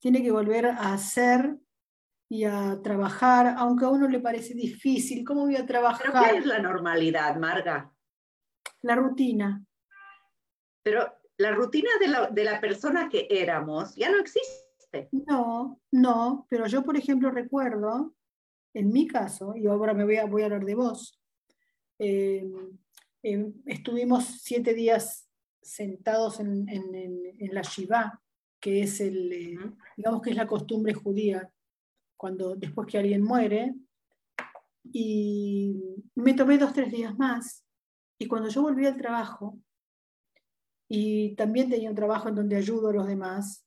tiene 0.00 0.22
que 0.22 0.30
volver 0.30 0.66
a 0.66 0.92
hacer 0.92 1.58
y 2.28 2.44
a 2.44 2.80
trabajar, 2.82 3.54
aunque 3.58 3.84
a 3.84 3.88
uno 3.88 4.08
le 4.08 4.20
parece 4.20 4.54
difícil, 4.54 5.24
¿cómo 5.24 5.42
voy 5.42 5.56
a 5.56 5.66
trabajar? 5.66 6.12
¿Pero 6.12 6.24
qué 6.24 6.38
es 6.38 6.46
la 6.46 6.58
normalidad, 6.58 7.36
Marga? 7.36 7.92
La 8.82 8.96
rutina. 8.96 9.64
Pero 10.82 11.12
la 11.38 11.52
rutina 11.52 11.90
de 12.00 12.08
la, 12.08 12.26
de 12.28 12.44
la 12.44 12.60
persona 12.60 13.08
que 13.08 13.26
éramos 13.30 13.94
ya 13.94 14.10
no 14.10 14.18
existe. 14.18 15.08
No, 15.12 15.80
no, 15.92 16.46
pero 16.48 16.66
yo, 16.66 16.82
por 16.82 16.96
ejemplo, 16.96 17.30
recuerdo, 17.30 18.14
en 18.74 18.88
mi 18.90 19.06
caso, 19.06 19.54
y 19.56 19.66
ahora 19.66 19.94
me 19.94 20.04
voy 20.04 20.16
a, 20.16 20.26
voy 20.26 20.42
a 20.42 20.46
hablar 20.46 20.64
de 20.64 20.74
vos, 20.74 21.20
eh, 21.98 22.44
Em, 23.28 23.54
estuvimos 23.66 24.24
siete 24.40 24.72
días 24.72 25.28
sentados 25.60 26.38
en, 26.38 26.64
la 27.50 27.62
Shiva, 27.62 28.22
que 28.60 28.82
es 28.82 29.00
el, 29.00 29.32
eh, 29.32 29.58
digamos 29.96 30.22
que 30.22 30.30
es 30.30 30.36
la 30.36 30.46
costumbre 30.46 30.94
judía, 30.94 31.52
cuando 32.16 32.56
después 32.56 32.86
que 32.86 32.98
alguien 32.98 33.22
muere, 33.22 33.74
y 34.84 35.74
me 36.14 36.34
tomé 36.34 36.58
dos, 36.58 36.72
tres 36.72 36.90
días 36.92 37.16
más, 37.18 37.64
y 38.18 38.26
cuando 38.26 38.48
yo 38.48 38.62
volví 38.62 38.86
al 38.86 38.96
trabajo, 38.96 39.58
y 40.88 41.34
también 41.34 41.68
tenía 41.68 41.90
un 41.90 41.96
trabajo 41.96 42.28
en 42.28 42.36
donde 42.36 42.56
ayudo 42.56 42.88
a 42.88 42.92
los 42.92 43.06
demás, 43.06 43.64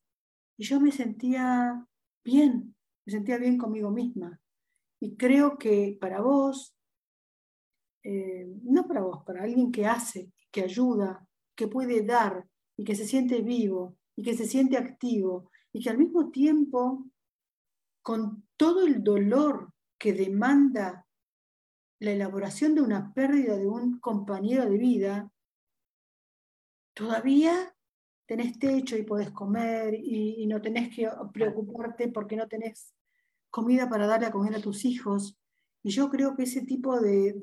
y 0.58 0.64
yo 0.64 0.80
me 0.80 0.92
sentía 0.92 1.86
bien, 2.24 2.76
me 3.06 3.12
sentía 3.12 3.38
bien 3.38 3.58
conmigo 3.58 3.92
misma. 3.92 4.40
Y 5.02 5.16
creo 5.16 5.58
que 5.58 5.98
para 6.00 6.22
vos 6.22 6.76
eh, 8.04 8.48
no 8.64 8.88
para 8.88 9.02
vos, 9.02 9.24
para 9.26 9.44
alguien 9.44 9.72
que 9.72 9.86
hace, 9.86 10.32
que 10.52 10.64
ayuda, 10.64 11.28
que 11.56 11.68
puede 11.68 12.02
dar 12.04 12.48
y 12.78 12.84
que 12.84 12.96
se 12.96 13.06
siente 13.06 13.42
vivo 13.42 13.98
y 14.16 14.24
que 14.24 14.36
se 14.36 14.46
siente 14.46 14.78
activo 14.78 15.52
y 15.74 15.84
que 15.84 15.90
al 15.90 15.98
mismo 15.98 16.32
tiempo, 16.32 17.06
con 18.02 18.48
todo 18.58 18.86
el 18.86 19.04
dolor 19.04 19.74
que 19.98 20.14
demanda 20.14 21.06
la 22.00 22.12
elaboración 22.12 22.76
de 22.76 22.82
una 22.82 23.14
pérdida 23.14 23.58
de 23.58 23.68
un 23.68 24.00
compañero 24.00 24.70
de 24.70 24.78
vida, 24.78 25.32
todavía 26.94 27.76
tenés 28.26 28.58
techo 28.60 28.96
y 28.96 29.04
podés 29.04 29.32
comer 29.32 29.94
y, 29.94 30.46
no 30.48 30.62
tenés 30.62 30.96
que 30.96 31.10
preocuparte 31.34 32.10
porque 32.10 32.36
no 32.36 32.48
tenés 32.48 32.94
comida 33.50 33.90
para 33.90 34.08
darle 34.08 34.28
a 34.28 34.32
comer 34.32 34.56
a 34.56 34.62
tus 34.62 34.86
hijos 34.86 35.40
y 35.84 35.92
yo 35.92 36.10
creo 36.10 36.36
que 36.36 36.44
ese 36.44 36.62
tipo 36.62 37.00
de, 37.00 37.34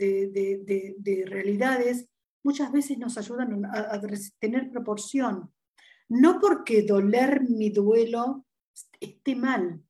realidades 1.26 2.08
muchas 2.44 2.70
veces 2.70 2.98
nos 2.98 3.16
ayudan 3.18 3.64
a, 3.64 4.00
tener 4.38 4.70
proporción. 4.70 5.52
No 6.08 6.38
porque 6.38 6.82
doler 6.82 7.42
mi 7.42 7.70
duelo 7.70 8.46
esté 9.00 9.34
mal, 9.34 9.82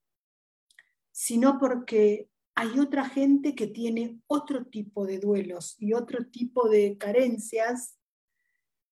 sino 1.18 1.58
porque 1.58 2.28
hay 2.54 2.78
otra 2.78 3.08
gente 3.08 3.54
que 3.54 3.66
tiene 3.66 4.20
otro 4.26 4.66
tipo 4.66 5.06
de 5.06 5.18
duelos 5.18 5.74
y 5.78 5.94
otro 5.94 6.26
tipo 6.26 6.68
de 6.68 6.98
carencias 6.98 7.96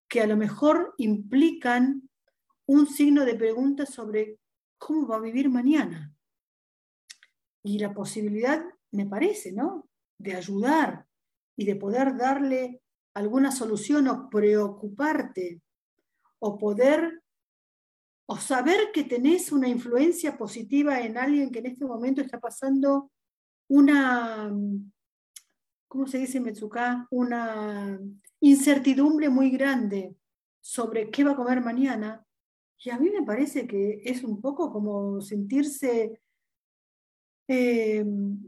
que 0.07 0.21
a 0.21 0.27
lo 0.27 0.35
mejor 0.35 0.95
implican 0.97 2.09
un 2.65 2.87
signo 2.87 3.25
de 3.25 3.35
pregunta 3.35 3.85
sobre 3.85 4.39
cómo 4.79 5.07
va 5.07 5.17
a 5.17 5.21
vivir 5.21 5.51
mañana. 5.51 6.15
Y 7.61 7.77
la 7.77 7.93
posibilidad 7.93 8.65
me 8.89 9.05
parece, 9.05 9.51
¿no? 9.51 9.87
De 10.17 10.33
ayudar 10.33 11.05
y 11.55 11.65
de 11.65 11.75
poder 11.75 12.17
darle 12.17 12.81
alguna 13.13 13.51
solución 13.51 14.07
o 14.07 14.31
preocuparte 14.31 15.61
o 16.39 16.57
poder 16.57 17.21
o 18.27 18.37
saber 18.37 18.91
que 18.93 19.03
tenés 19.03 19.51
una 19.51 19.67
influencia 19.67 20.37
positiva 20.37 21.01
en 21.01 21.17
alguien 21.17 21.51
que 21.51 21.59
en 21.59 21.67
este 21.67 21.85
momento 21.85 22.21
está 22.21 22.39
pasando 22.39 23.11
una, 23.67 24.51
¿cómo 25.87 26.07
se 26.07 26.17
dice 26.17 26.39
Metsuka? 26.39 27.07
Una 27.11 27.99
incertidumbre 28.39 29.29
muy 29.29 29.51
grande 29.51 30.15
sobre 30.59 31.09
qué 31.11 31.23
va 31.23 31.31
a 31.31 31.35
comer 31.35 31.61
mañana. 31.61 32.25
Y 32.83 32.89
a 32.89 32.99
mí 32.99 33.09
me 33.09 33.23
parece 33.23 33.67
que 33.67 34.01
es 34.03 34.23
un 34.23 34.41
poco 34.41 34.71
como 34.71 35.21
sentirse 35.21 36.21
eh, 37.47 38.03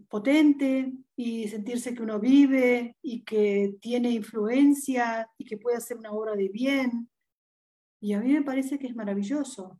potente 0.10 0.92
y 1.16 1.48
sentirse 1.48 1.94
que 1.94 2.02
uno 2.02 2.20
vive 2.20 2.98
y 3.02 3.24
que 3.24 3.76
tiene 3.80 4.10
influencia 4.10 5.30
y 5.38 5.46
que 5.46 5.58
puede 5.58 5.78
hacer 5.78 5.98
una 5.98 6.12
obra 6.12 6.36
de 6.36 6.50
bien. 6.50 7.10
Y 8.00 8.14
a 8.14 8.20
mí 8.20 8.34
me 8.34 8.44
parece 8.44 8.78
que 8.78 8.88
es 8.88 8.96
maravilloso. 8.96 9.80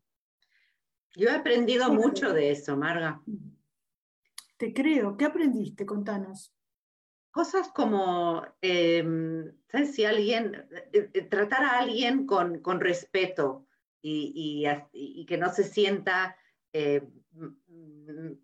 Yo 1.16 1.30
he 1.30 1.36
aprendido 1.36 1.92
mucho 1.94 2.34
de 2.34 2.52
eso, 2.52 2.76
Marga. 2.78 3.22
Te 4.58 4.74
creo. 4.74 5.18
¿Qué 5.18 5.26
aprendiste? 5.26 5.86
Contanos. 5.86 6.54
Cosas 7.32 7.70
como, 7.70 8.44
em, 8.62 9.52
¿sabes? 9.68 9.94
Si 9.94 10.06
alguien, 10.06 10.68
eh, 10.94 11.10
eh, 11.14 11.22
tratar 11.24 11.64
a 11.64 11.80
alguien 11.80 12.26
con, 12.26 12.62
con 12.62 12.80
respeto 12.80 13.68
y, 14.02 14.64
y, 14.92 15.26
que 15.26 15.38
no 15.38 15.52
se 15.52 15.64
sienta 15.64 16.36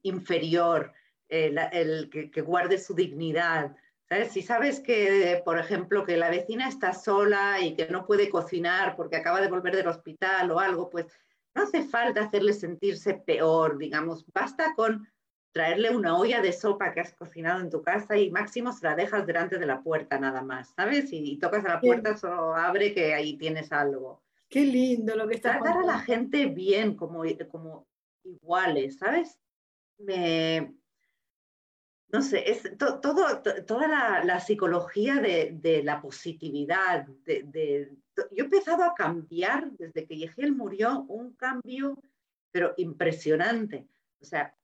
inferior, 0.01 0.93
el, 1.29 2.09
que, 2.09 2.41
guarde 2.41 2.77
su 2.77 2.93
dignidad. 2.93 3.75
¿Sabes? 4.13 4.31
Si 4.31 4.41
sabes 4.43 4.79
que, 4.79 5.41
por 5.43 5.57
ejemplo, 5.57 6.05
que 6.05 6.17
la 6.17 6.29
vecina 6.29 6.67
está 6.67 6.93
sola 6.93 7.59
y 7.59 7.75
que 7.75 7.87
no 7.87 8.05
puede 8.05 8.29
cocinar 8.29 8.95
porque 8.95 9.15
acaba 9.15 9.41
de 9.41 9.47
volver 9.47 9.75
del 9.75 9.87
hospital 9.87 10.51
o 10.51 10.59
algo, 10.59 10.91
pues 10.91 11.07
no 11.55 11.63
hace 11.63 11.81
falta 11.81 12.21
hacerle 12.21 12.53
sentirse 12.53 13.15
peor, 13.15 13.79
digamos, 13.79 14.23
basta 14.31 14.75
con 14.75 15.07
traerle 15.51 15.95
una 15.95 16.15
olla 16.15 16.41
de 16.41 16.53
sopa 16.53 16.91
que 16.93 16.99
has 16.99 17.15
cocinado 17.15 17.59
en 17.59 17.71
tu 17.71 17.81
casa 17.81 18.15
y 18.15 18.29
máximo 18.29 18.71
se 18.71 18.85
la 18.85 18.95
dejas 18.95 19.25
delante 19.25 19.57
de 19.57 19.65
la 19.65 19.81
puerta 19.81 20.19
nada 20.19 20.43
más, 20.43 20.75
¿sabes? 20.75 21.11
Y, 21.11 21.39
tocas 21.39 21.65
a 21.65 21.69
la 21.69 21.81
puerta, 21.81 22.15
solo 22.15 22.55
abre 22.55 22.93
que 22.93 23.15
ahí 23.15 23.35
tienes 23.35 23.71
algo. 23.71 24.21
Qué 24.47 24.63
lindo 24.63 25.15
lo 25.15 25.27
que 25.27 25.35
está 25.35 25.57
Tratar 25.57 25.81
a 25.81 25.85
la 25.87 25.99
gente 25.99 26.45
bien, 26.45 26.95
como, 26.95 27.23
como 27.49 27.87
iguales, 28.23 28.99
¿sabes? 28.99 29.39
me, 29.97 30.75
no 32.13 32.21
sé, 32.21 32.49
es 32.49 32.77
todo, 32.77 33.41
toda 33.65 34.23
la, 34.23 34.39
psicología 34.39 35.15
de, 35.15 35.81
la 35.83 35.99
positividad, 35.99 37.07
yo 37.07 37.33
he 37.55 38.41
empezado 38.41 38.83
a 38.83 38.93
cambiar 38.93 39.71
desde 39.71 40.05
que 40.05 40.17
Yehiel 40.17 40.53
murió, 40.53 41.05
un 41.07 41.33
cambio, 41.33 41.97
pero 42.51 42.75
impresionante. 42.77 43.87
O 44.21 44.25
sea, 44.25 44.55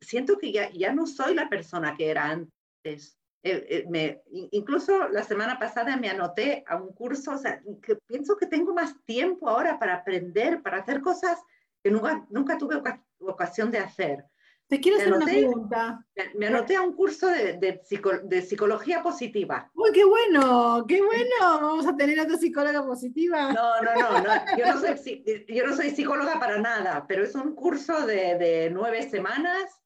siento 0.00 0.38
que 0.38 0.50
ya, 0.50 0.70
ya 0.72 0.92
no 0.92 1.06
soy 1.06 1.36
la 1.36 1.48
persona 1.48 1.96
que 1.96 2.10
era 2.10 2.24
antes. 2.24 3.16
eh, 3.44 3.86
me, 3.88 4.20
incluso 4.50 5.08
la 5.08 5.22
semana 5.22 5.60
pasada 5.60 5.96
me 5.96 6.10
anoté 6.10 6.64
a 6.66 6.82
un 6.82 6.92
curso, 6.92 7.30
o 7.30 7.38
sea, 7.38 7.62
que 7.80 7.94
pienso 8.08 8.36
que 8.36 8.46
tengo 8.46 8.74
más 8.74 8.92
tiempo 9.04 9.48
ahora 9.48 9.78
para 9.78 9.94
aprender, 9.94 10.60
para 10.62 10.78
hacer 10.78 11.00
cosas 11.00 11.38
que 11.80 11.92
nunca, 11.92 12.26
nunca 12.28 12.58
tuve 12.58 12.82
ocasión 13.20 13.70
de 13.70 13.78
hacer. 13.78 14.24
Te 14.72 14.80
quiero 14.80 14.96
hacer 14.96 15.12
una 15.12 15.26
pregunta. 15.26 16.06
Me, 16.34 16.46
anoté 16.46 16.76
a 16.76 16.80
un 16.80 16.94
curso 16.94 17.26
de, 17.28 17.58
de, 17.58 18.42
psicología 18.42 19.02
positiva. 19.02 19.70
¡Uy, 19.74 19.90
qué 19.92 20.02
bueno! 20.02 20.86
¡Qué 20.88 21.02
bueno! 21.02 21.60
Vamos 21.60 21.86
a 21.86 21.94
tener 21.94 22.18
a 22.18 22.26
tu 22.26 22.38
psicóloga 22.38 22.82
positiva. 22.82 23.52
No, 23.52 23.82
no, 23.82 24.22
no, 24.22 24.56
Yo, 24.56 24.66
no 24.72 24.80
soy, 24.80 25.44
yo 25.46 25.66
no 25.66 25.76
soy 25.76 25.90
psicóloga 25.90 26.40
para 26.40 26.58
nada, 26.58 27.04
pero 27.06 27.22
es 27.22 27.34
un 27.34 27.54
curso 27.54 28.06
de, 28.06 28.70
nueve 28.72 29.02
semanas, 29.02 29.78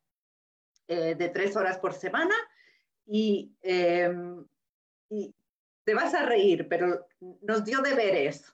eh, 0.87 1.17
de 1.17 1.31
tres 1.31 1.57
horas 1.57 1.79
por 1.79 1.93
semana, 1.93 2.37
Em, 3.09 4.45
y, 5.11 5.35
te 5.85 5.95
vas 5.95 6.15
a 6.15 6.27
reír, 6.27 6.69
pero 6.69 7.09
nos 7.43 7.65
dio 7.65 7.81
deberes. 7.81 8.53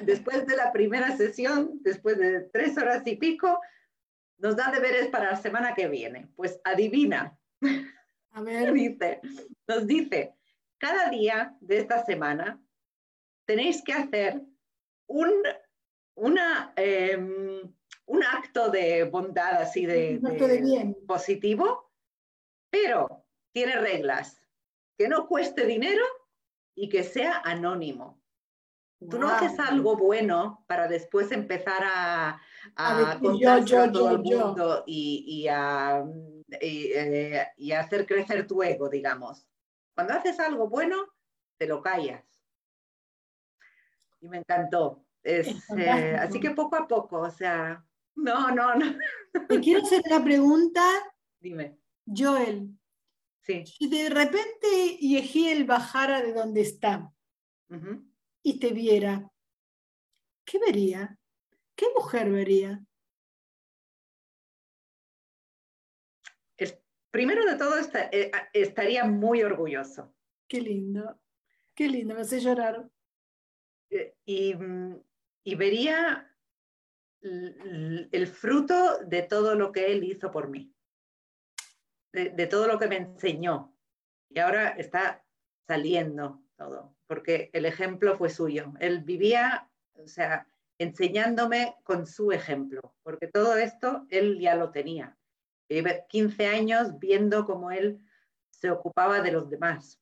después 0.00 0.46
de 0.46 0.56
la 0.56 0.72
primera 0.72 1.14
sesión, 1.18 1.82
después 1.82 2.16
de 2.16 2.48
tres 2.50 2.78
horas 2.78 3.06
y 3.06 3.16
pico, 3.16 3.60
nos 4.38 4.56
da 4.56 4.70
deberes 4.70 5.08
para 5.08 5.30
la 5.30 5.36
semana 5.36 5.74
que 5.74 5.88
viene. 5.88 6.28
Pues 6.36 6.60
adivina. 6.64 7.38
A 8.30 8.40
ver. 8.42 8.72
Dice, 8.72 9.20
nos 9.66 9.86
dice, 9.86 10.34
cada 10.78 11.10
día 11.10 11.56
de 11.60 11.78
esta 11.78 12.04
semana 12.04 12.62
tenéis 13.46 13.82
que 13.82 13.92
hacer 13.92 14.42
un, 15.06 15.30
una, 16.14 16.72
em, 16.76 17.74
un 18.06 18.22
acto 18.22 18.70
de 18.70 19.04
bondad 19.04 19.54
así 19.54 19.86
de, 19.86 20.18
de 20.18 20.96
positivo, 21.06 21.92
pero 22.70 23.24
tiene 23.52 23.76
reglas, 23.76 24.40
que 24.96 25.08
no 25.08 25.26
cueste 25.26 25.64
dinero 25.64 26.04
y 26.74 26.88
que 26.88 27.02
sea 27.02 27.40
anónimo. 27.44 28.22
Tú 28.98 29.18
no 29.18 29.28
haces 29.28 29.58
algo 29.60 29.96
bueno 29.96 30.64
para 30.66 30.88
después 30.88 31.30
empezar 31.30 31.82
a, 31.84 32.40
a, 32.74 33.18
contar 33.20 33.60
a 33.60 33.92
todo 33.92 34.10
el 34.10 34.18
mundo 34.18 34.82
y, 34.86 35.46
a, 35.48 36.04
eh, 36.60 37.46
y, 37.56 37.72
hacer 37.72 38.06
crecer 38.06 38.46
tu 38.48 38.60
ego, 38.62 38.88
digamos. 38.88 39.46
Cuando 39.94 40.14
haces 40.14 40.40
algo 40.40 40.68
bueno, 40.68 40.96
te 41.58 41.68
lo 41.68 41.80
callas. 41.80 42.24
Y 44.20 44.28
me 44.28 44.38
encantó. 44.38 45.04
Eh, 45.22 46.16
así 46.18 46.40
que 46.40 46.50
poco 46.50 46.74
a 46.74 46.88
poco, 46.88 47.20
o 47.20 47.30
sea, 47.30 47.84
no, 48.16 48.50
no, 48.50 48.74
no. 48.74 48.96
Te 49.48 49.60
quiero 49.60 49.84
hacer 49.84 50.02
una 50.06 50.24
pregunta. 50.24 50.82
Dime. 51.40 51.78
Joel, 52.04 52.76
si 53.42 53.88
de 53.88 54.10
repente 54.10 54.96
Yehiel 54.98 55.64
bajara 55.64 56.20
de 56.20 56.32
donde 56.32 56.62
está 56.62 57.12
y 58.48 58.58
te 58.58 58.72
viera, 58.72 59.30
¿qué 60.44 60.58
vería? 60.58 61.18
¿Qué 61.76 61.86
mujer 61.94 62.30
vería? 62.30 62.82
primero 67.10 67.44
de 67.46 67.56
todo 67.56 67.74
eh, 68.12 68.30
estaría 68.52 69.04
muy 69.04 69.42
orgulloso. 69.42 70.14
Qué 70.46 70.60
lindo, 70.60 71.20
qué 71.74 71.88
lindo, 71.88 72.14
me 72.14 72.20
hace 72.20 72.38
llorar. 72.38 72.88
Eh, 73.90 74.14
y, 74.24 75.54
vería 75.54 76.30
el 77.22 78.26
fruto 78.26 79.04
de 79.04 79.22
todo 79.22 79.54
lo 79.54 79.72
que 79.72 79.90
él 79.90 80.04
hizo 80.04 80.30
por 80.30 80.48
mí 80.48 80.72
de, 82.12 82.46
todo 82.46 82.66
lo 82.66 82.78
que 82.78 82.86
me 82.86 82.96
enseñó. 82.96 83.74
Y 84.28 84.38
ahora 84.38 84.70
está 84.70 85.24
saliendo 85.66 86.42
todo, 86.56 86.97
porque 87.08 87.50
el 87.52 87.64
ejemplo 87.66 88.16
fue 88.16 88.30
suyo. 88.30 88.72
Él 88.78 89.02
vivía, 89.02 89.68
o 89.94 90.06
sea, 90.06 90.46
enseñándome 90.78 91.74
con 91.82 92.06
su 92.06 92.30
ejemplo, 92.30 92.94
porque 93.02 93.26
todo 93.26 93.56
esto 93.56 94.06
él 94.10 94.38
ya 94.38 94.54
lo 94.54 94.70
tenía. 94.70 95.16
Llevé 95.68 96.04
15 96.08 96.46
años 96.46 96.98
viendo 97.00 97.44
cómo 97.44 97.72
él 97.72 97.98
se 98.50 98.70
ocupaba 98.70 99.20
de 99.20 99.32
los 99.32 99.50
demás. 99.50 100.00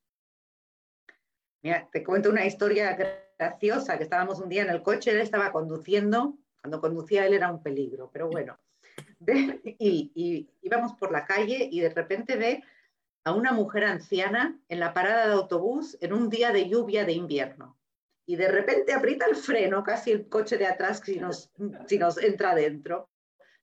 Mira, 1.63 1.89
te 1.91 2.05
cuento 2.05 2.31
una 2.31 2.45
historia 2.45 2.97
graciosa, 3.39 3.97
que 3.97 4.05
estábamos 4.05 4.39
un 4.41 4.49
día 4.49 4.63
en 4.63 4.71
el 4.71 4.83
coche, 4.83 5.11
él 5.11 5.21
estaba 5.21 5.51
conduciendo, 5.53 6.37
cuando 6.61 6.81
conducía 6.81 7.27
él 7.27 7.35
era 7.35 7.51
un 7.51 7.63
peligro, 7.63 8.11
pero 8.13 8.29
bueno, 8.29 8.59
y, 9.79 10.49
íbamos 10.63 10.95
por 10.95 11.13
la 11.13 11.25
calle 11.25 11.69
y 11.71 11.81
de 11.81 11.91
repente 11.91 12.37
ve 12.37 12.63
a 13.27 13.33
una 13.33 13.51
mujer 13.51 13.83
anciana 13.83 14.57
en 14.69 14.79
la 14.79 14.95
parada 14.95 15.27
de 15.27 15.33
autobús 15.33 15.99
en 16.01 16.13
un 16.13 16.31
día 16.31 16.53
de 16.53 16.69
lluvia 16.69 17.05
de 17.05 17.13
invierno. 17.13 17.77
Y 18.25 18.37
de 18.37 18.47
repente 18.47 18.93
aprieta 18.93 19.27
el 19.27 19.35
freno, 19.35 19.83
casi 19.83 20.13
el 20.13 20.29
coche 20.29 20.57
de 20.57 20.67
atrás, 20.69 21.03
si 21.05 21.19
nos, 21.19 21.51
si 21.89 21.99
nos 21.99 22.19
entra 22.19 22.55
dentro. 22.55 23.11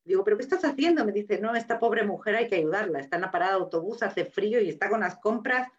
Digo, 0.04 0.26
¿pero 0.26 0.36
qué 0.36 0.43
estás 0.43 0.65
haciendo? 0.65 1.06
Me 1.06 1.13
dice, 1.13 1.39
no, 1.39 1.56
esta 1.56 1.80
pobre 1.80 2.04
mujer 2.04 2.36
hay 2.36 2.49
que 2.49 2.58
ayudarla. 2.58 2.99
Está 2.99 3.15
en 3.15 3.21
la 3.21 3.32
parada 3.32 3.54
de 3.54 3.60
autobús, 3.60 4.04
hace 4.04 4.26
frío 4.26 4.60
y 4.60 4.67
está 4.67 4.89
con 4.89 4.99
las 4.99 5.15
compras. 5.19 5.69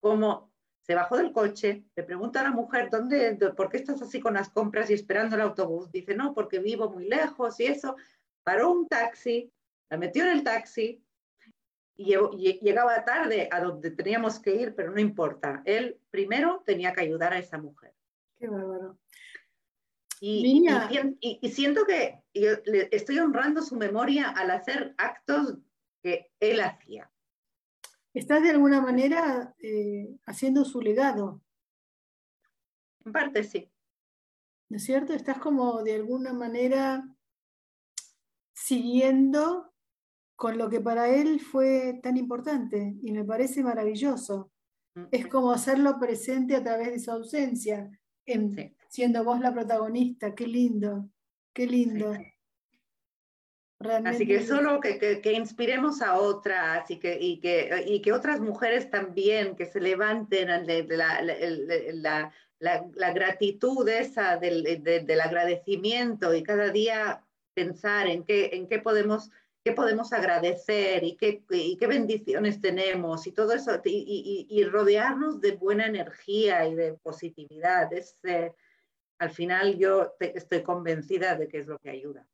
Como 0.00 0.50
se 0.80 0.94
bajó 0.94 1.18
del 1.18 1.32
coche, 1.32 1.84
le 1.94 2.04
pregunta 2.04 2.40
a 2.40 2.44
la 2.44 2.52
mujer, 2.52 2.88
¿dónde, 2.90 3.36
¿por 3.54 3.68
qué 3.68 3.76
estás 3.76 4.00
así 4.00 4.20
con 4.20 4.32
las 4.32 4.48
compras 4.48 4.88
y 4.88 4.94
esperando 4.94 5.36
el 5.36 5.42
autobús? 5.42 5.92
Dice, 5.92 6.14
no, 6.14 6.32
porque 6.32 6.60
vivo 6.60 6.88
muy 6.88 7.06
lejos 7.10 7.60
y 7.60 7.66
eso 7.66 7.94
paró 8.42 8.70
un 8.70 8.88
taxi, 8.88 9.52
la 9.90 9.98
metió 9.98 10.24
en 10.24 10.30
el 10.30 10.42
taxi 10.42 11.04
y, 11.96 12.60
llegaba 12.60 13.04
tarde 13.04 13.48
a 13.50 13.60
donde 13.60 13.90
teníamos 13.90 14.38
que 14.40 14.54
ir, 14.54 14.74
pero 14.74 14.90
no 14.90 15.00
importa. 15.00 15.62
Él 15.64 16.00
primero 16.10 16.62
tenía 16.64 16.92
que 16.92 17.02
ayudar 17.02 17.32
a 17.32 17.38
esa 17.38 17.58
mujer. 17.58 17.94
Qué 18.38 18.48
bárbaro. 18.48 18.98
Y, 20.20 20.64
y, 21.20 21.50
siento 21.50 21.84
que 21.84 22.22
estoy 22.32 23.18
honrando 23.18 23.60
su 23.60 23.74
memoria 23.74 24.30
al 24.30 24.52
hacer 24.52 24.94
actos 24.96 25.58
que 26.00 26.30
él 26.38 26.60
hacía. 26.60 27.10
Estás 28.14 28.42
de 28.42 28.50
alguna 28.50 28.80
manera 28.80 29.54
eh, 29.58 30.16
haciendo 30.26 30.64
su 30.64 30.80
legado. 30.80 31.42
En 33.04 33.12
parte 33.12 33.42
sí. 33.42 33.68
¿No 34.68 34.76
es 34.76 34.84
cierto? 34.84 35.12
Estás 35.12 35.38
como 35.38 35.82
de 35.82 35.96
alguna 35.96 36.32
manera 36.32 37.08
siguiendo 38.52 39.71
con 40.42 40.58
lo 40.58 40.68
que 40.68 40.80
para 40.80 41.08
él 41.08 41.38
fue 41.38 42.00
tan 42.02 42.16
importante 42.16 42.96
y 43.00 43.12
me 43.12 43.22
parece 43.22 43.62
maravilloso. 43.62 44.50
Es 45.12 45.28
como 45.28 45.52
hacerlo 45.52 46.00
presente 46.00 46.56
a 46.56 46.64
través 46.64 46.90
de 46.90 46.98
su 46.98 47.12
ausencia, 47.12 47.88
siendo 48.88 49.22
vos 49.22 49.38
la 49.38 49.54
protagonista. 49.54 50.34
Qué 50.34 50.48
lindo, 50.48 51.08
qué 51.52 51.68
lindo. 51.68 52.12
Así 54.04 54.26
que 54.26 54.44
solo 54.44 54.80
que, 54.80 55.20
que, 55.20 55.32
inspiremos 55.32 56.02
a 56.02 56.18
otras 56.18 56.90
y 56.90 56.98
que, 56.98 57.16
y 57.20 57.38
que, 57.38 57.84
y 57.86 58.02
que 58.02 58.12
otras 58.12 58.40
mujeres 58.40 58.90
también, 58.90 59.54
que 59.54 59.66
se 59.66 59.80
levanten 59.80 60.48
la, 60.48 61.22
la, 61.22 62.32
la, 62.58 62.90
la 62.92 63.12
gratitud 63.12 63.88
esa 63.88 64.38
del, 64.38 64.82
del 64.82 65.20
agradecimiento 65.20 66.34
y 66.34 66.42
cada 66.42 66.70
día 66.70 67.24
pensar 67.54 68.08
en 68.08 68.24
qué, 68.24 68.50
en 68.54 68.66
qué 68.66 68.80
podemos 68.80 69.30
qué 69.64 69.72
podemos 69.72 70.12
agradecer 70.12 71.04
y 71.04 71.16
qué, 71.16 71.44
y 71.50 71.76
qué 71.76 71.86
bendiciones 71.86 72.60
tenemos 72.60 73.26
y 73.26 73.32
todo 73.32 73.52
eso, 73.52 73.80
y, 73.84 74.46
y, 74.48 74.64
rodearnos 74.64 75.40
de 75.40 75.52
buena 75.52 75.86
energía 75.86 76.66
y 76.66 76.74
de 76.74 76.94
positividad. 76.94 77.92
Es, 77.92 78.16
eh, 78.24 78.52
al 79.18 79.30
final 79.30 79.78
yo 79.78 80.14
estoy 80.18 80.62
convencida 80.62 81.36
de 81.36 81.48
que 81.48 81.58
es 81.58 81.66
lo 81.66 81.78
que 81.78 81.90
ayuda. 81.90 82.26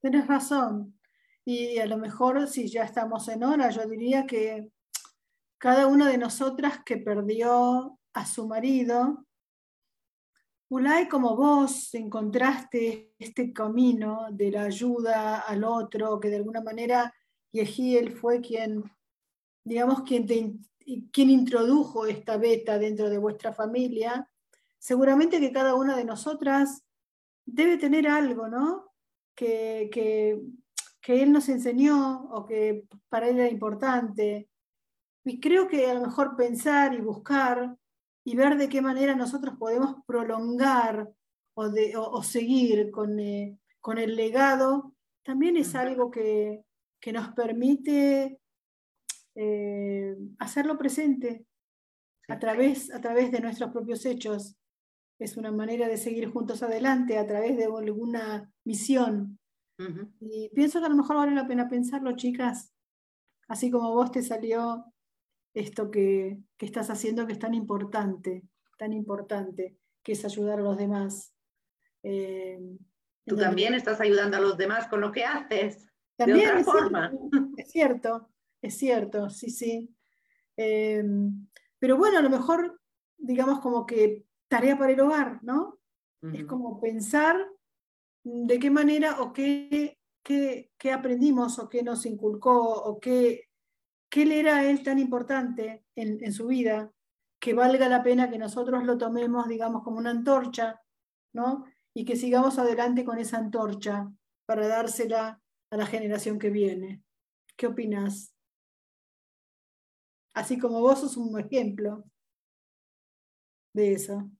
Tienes 0.00 0.26
razón. 0.26 0.98
Y 1.44 1.78
a 1.78 1.86
lo 1.86 1.96
mejor 1.96 2.46
si 2.48 2.68
ya 2.68 2.84
estamos 2.84 3.28
en 3.28 3.42
hora, 3.44 3.70
yo 3.70 3.86
diría 3.86 4.26
que 4.26 4.70
cada 5.58 5.86
una 5.86 6.08
de 6.08 6.18
nosotras 6.18 6.80
que 6.84 6.98
perdió 6.98 7.98
a 8.12 8.26
su 8.26 8.46
marido, 8.46 9.24
Ulay, 10.72 11.06
como 11.06 11.36
vos 11.36 11.94
encontraste 11.94 13.12
este 13.18 13.52
camino 13.52 14.28
de 14.30 14.50
la 14.50 14.62
ayuda 14.62 15.40
al 15.40 15.64
otro, 15.64 16.18
que 16.18 16.30
de 16.30 16.36
alguna 16.36 16.62
manera 16.62 17.12
Yehiel 17.52 18.10
fue 18.12 18.40
quien, 18.40 18.82
digamos, 19.62 20.00
quien, 20.00 20.26
quien 21.12 21.28
introdujo 21.28 22.06
esta 22.06 22.38
beta 22.38 22.78
dentro 22.78 23.10
de 23.10 23.18
vuestra 23.18 23.52
familia, 23.52 24.26
seguramente 24.78 25.40
que 25.40 25.52
cada 25.52 25.74
una 25.74 25.94
de 25.94 26.06
nosotras 26.06 26.82
debe 27.44 27.76
tener 27.76 28.08
algo, 28.08 28.48
¿no? 28.48 28.94
Que, 29.34 29.90
que, 29.92 30.40
que 31.02 31.22
él 31.22 31.32
nos 31.32 31.50
enseñó 31.50 32.30
o 32.30 32.46
que 32.46 32.86
para 33.10 33.28
él 33.28 33.40
era 33.40 33.50
importante. 33.50 34.48
Y 35.22 35.38
creo 35.38 35.68
que 35.68 35.90
a 35.90 35.92
lo 35.92 36.00
mejor 36.00 36.34
pensar 36.34 36.94
y 36.94 37.02
buscar 37.02 37.76
y 38.24 38.36
ver 38.36 38.56
de 38.56 38.68
qué 38.68 38.80
manera 38.80 39.14
nosotros 39.14 39.56
podemos 39.58 39.96
prolongar 40.06 41.10
o, 41.54 41.68
de, 41.68 41.94
o, 41.96 42.22
seguir 42.22 42.90
con, 42.90 43.18
eh, 43.18 43.58
con, 43.80 43.98
el 43.98 44.16
legado, 44.16 44.94
también 45.22 45.56
es 45.56 45.74
algo 45.74 46.10
que, 46.10 46.64
que, 47.00 47.12
nos 47.12 47.28
permite 47.34 48.40
eh, 49.34 50.16
hacerlo 50.38 50.78
presente 50.78 51.44
a 52.28 52.38
través, 52.38 52.92
a 52.92 53.00
través 53.00 53.30
de 53.32 53.40
nuestros 53.40 53.70
propios 53.70 54.06
hechos. 54.06 54.56
Es 55.18 55.36
una 55.36 55.52
manera 55.52 55.88
de 55.88 55.96
seguir 55.96 56.30
juntos 56.30 56.62
adelante 56.62 57.18
a 57.18 57.26
través 57.26 57.56
de 57.56 57.64
alguna 57.64 58.50
misión. 58.64 59.38
Y 60.20 60.48
pienso 60.54 60.78
que 60.78 60.86
a 60.86 60.88
lo 60.88 60.96
mejor 60.96 61.16
vale 61.16 61.34
la 61.34 61.48
pena 61.48 61.68
pensarlo, 61.68 62.14
chicas, 62.14 62.72
así 63.48 63.68
como 63.68 63.92
vos 63.92 64.12
te 64.12 64.22
salió 64.22 64.91
esto 65.54 65.90
que, 65.90 66.38
que 66.56 66.66
estás 66.66 66.90
haciendo 66.90 67.26
que 67.26 67.32
es 67.32 67.38
tan 67.38 67.54
importante, 67.54 68.42
tan 68.78 68.92
importante, 68.92 69.76
que 70.02 70.12
es 70.12 70.24
ayudar 70.24 70.58
a 70.58 70.62
los 70.62 70.76
demás. 70.76 71.34
Eh, 72.02 72.58
Tú 73.24 73.36
también 73.36 73.74
estás 73.74 74.00
ayudando 74.00 74.36
a 74.36 74.40
los 74.40 74.56
demás 74.56 74.88
con 74.88 75.00
lo 75.00 75.12
que 75.12 75.24
haces. 75.24 75.86
También 76.16 76.40
de 76.40 76.46
otra 76.46 76.60
es 76.60 76.66
forma. 76.66 77.10
Cierto, 77.10 77.54
es 77.56 77.70
cierto, 77.70 78.28
es 78.60 78.76
cierto, 78.76 79.30
sí, 79.30 79.50
sí. 79.50 79.94
Eh, 80.56 81.04
pero 81.78 81.96
bueno, 81.96 82.18
a 82.18 82.22
lo 82.22 82.30
mejor, 82.30 82.80
digamos 83.16 83.60
como 83.60 83.86
que 83.86 84.24
tarea 84.48 84.76
para 84.76 84.92
el 84.92 85.00
hogar, 85.00 85.42
¿no? 85.42 85.78
Es 86.32 86.44
como 86.44 86.80
pensar 86.80 87.36
de 88.22 88.58
qué 88.60 88.70
manera 88.70 89.20
o 89.20 89.32
qué, 89.32 89.98
qué, 90.22 90.70
qué, 90.78 90.92
aprendimos 90.92 91.58
o 91.58 91.68
qué 91.68 91.82
nos 91.82 92.06
inculcó 92.06 92.84
o 92.84 93.00
qué, 93.00 93.48
qué 94.12 94.26
le 94.26 94.40
era 94.40 94.68
él 94.68 94.82
tan 94.82 94.98
importante 94.98 95.86
en, 95.96 96.22
en 96.22 96.32
su 96.34 96.46
vida 96.46 96.92
que 97.40 97.54
valga 97.54 97.88
la 97.88 98.02
pena 98.02 98.28
que 98.28 98.36
nosotros 98.36 98.84
lo 98.84 98.98
tomemos, 98.98 99.48
digamos, 99.48 99.82
como 99.82 99.96
una 99.96 100.10
antorcha, 100.10 100.82
¿no? 101.32 101.64
Y 101.94 102.04
que 102.04 102.14
sigamos 102.14 102.58
adelante 102.58 103.06
con 103.06 103.18
esa 103.18 103.38
antorcha 103.38 104.12
para 104.44 104.68
dársela 104.68 105.40
a 105.70 105.76
la 105.78 105.86
generación 105.86 106.38
que 106.38 106.50
viene. 106.50 107.02
¿Qué 107.56 107.66
opinas? 107.66 108.34
Así 110.34 110.58
como 110.58 110.82
vos 110.82 111.00
sos 111.00 111.16
un 111.16 111.40
ejemplo 111.40 112.04
de 113.74 113.94
eso. 113.94 114.30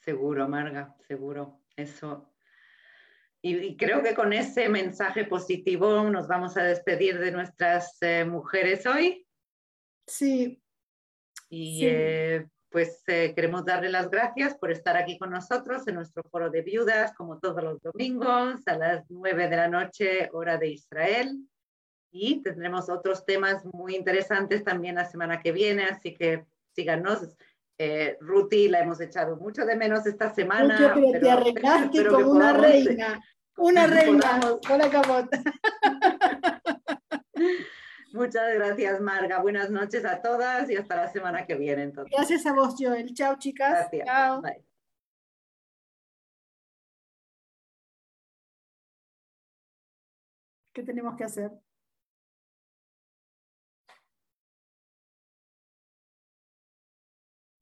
Seguro, 0.00 0.46
Marga, 0.50 0.94
seguro. 1.08 1.62
Eso. 1.76 2.29
Y, 3.42 3.76
creo 3.76 4.02
que 4.02 4.14
con 4.14 4.32
ese 4.32 4.68
mensaje 4.68 5.24
positivo 5.24 6.10
nos 6.10 6.28
vamos 6.28 6.56
a 6.56 6.62
despedir 6.62 7.18
de 7.18 7.32
nuestras 7.32 7.96
eh, 8.02 8.24
mujeres 8.24 8.84
hoy. 8.86 9.26
Sí, 10.06 10.62
y 11.48 11.86
eh, 11.86 12.46
pues 12.70 13.02
eh, 13.08 13.32
queremos 13.34 13.64
darle 13.64 13.88
las 13.88 14.10
gracias 14.10 14.56
por 14.56 14.70
estar 14.70 14.96
aquí 14.96 15.18
con 15.18 15.30
nosotros 15.30 15.86
en 15.88 15.96
nuestro 15.96 16.22
foro 16.30 16.50
de 16.50 16.62
viudas, 16.62 17.12
como 17.14 17.38
todos 17.38 17.62
los 17.62 17.80
domingos, 17.82 18.60
a 18.66 18.76
las 18.76 19.10
nueve 19.10 19.48
de 19.48 19.56
la 19.56 19.68
noche, 19.68 20.28
hora 20.32 20.56
de 20.56 20.68
Israel. 20.68 21.36
Y 22.12 22.42
tendremos 22.42 22.88
otros 22.88 23.24
temas 23.24 23.64
muy 23.64 23.96
interesantes 23.96 24.64
también 24.64 24.96
la 24.96 25.04
semana 25.04 25.40
que 25.40 25.52
viene, 25.52 25.84
así 25.84 26.14
que 26.14 26.44
síganos. 26.74 27.36
Eh, 27.82 28.18
Ruti, 28.20 28.68
la 28.68 28.80
hemos 28.80 29.00
echado 29.00 29.38
mucho 29.38 29.64
de 29.64 29.74
menos 29.74 30.04
esta 30.04 30.34
semana. 30.34 30.78
Mucho, 30.78 31.12
pero, 31.12 31.18
te 31.18 31.30
arreglaste 31.30 32.06
como 32.08 32.32
una 32.32 32.52
reina. 32.52 33.18
Una 33.56 33.86
reina, 33.86 34.38
hola 34.70 34.90
capota. 34.90 35.42
Muchas 38.12 38.52
gracias, 38.52 39.00
Marga. 39.00 39.40
Buenas 39.40 39.70
noches 39.70 40.04
a 40.04 40.20
todas 40.20 40.68
y 40.68 40.76
hasta 40.76 40.94
la 40.94 41.08
semana 41.08 41.46
que 41.46 41.54
viene. 41.54 41.84
Entonces. 41.84 42.12
Gracias 42.14 42.44
a 42.44 42.52
vos, 42.52 42.74
Joel. 42.78 43.14
Chao, 43.14 43.36
chicas. 43.38 43.70
Gracias. 43.70 44.06
Chao. 44.06 44.42
¿Qué 50.74 50.82
tenemos 50.82 51.16
que 51.16 51.24
hacer? 51.24 51.50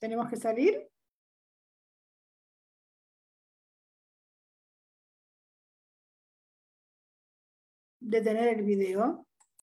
¿Tenemos 0.01 0.29
que 0.29 0.37
salir? 0.37 0.89
Detener 8.01 8.49
el 8.59 8.65
video. 8.65 9.28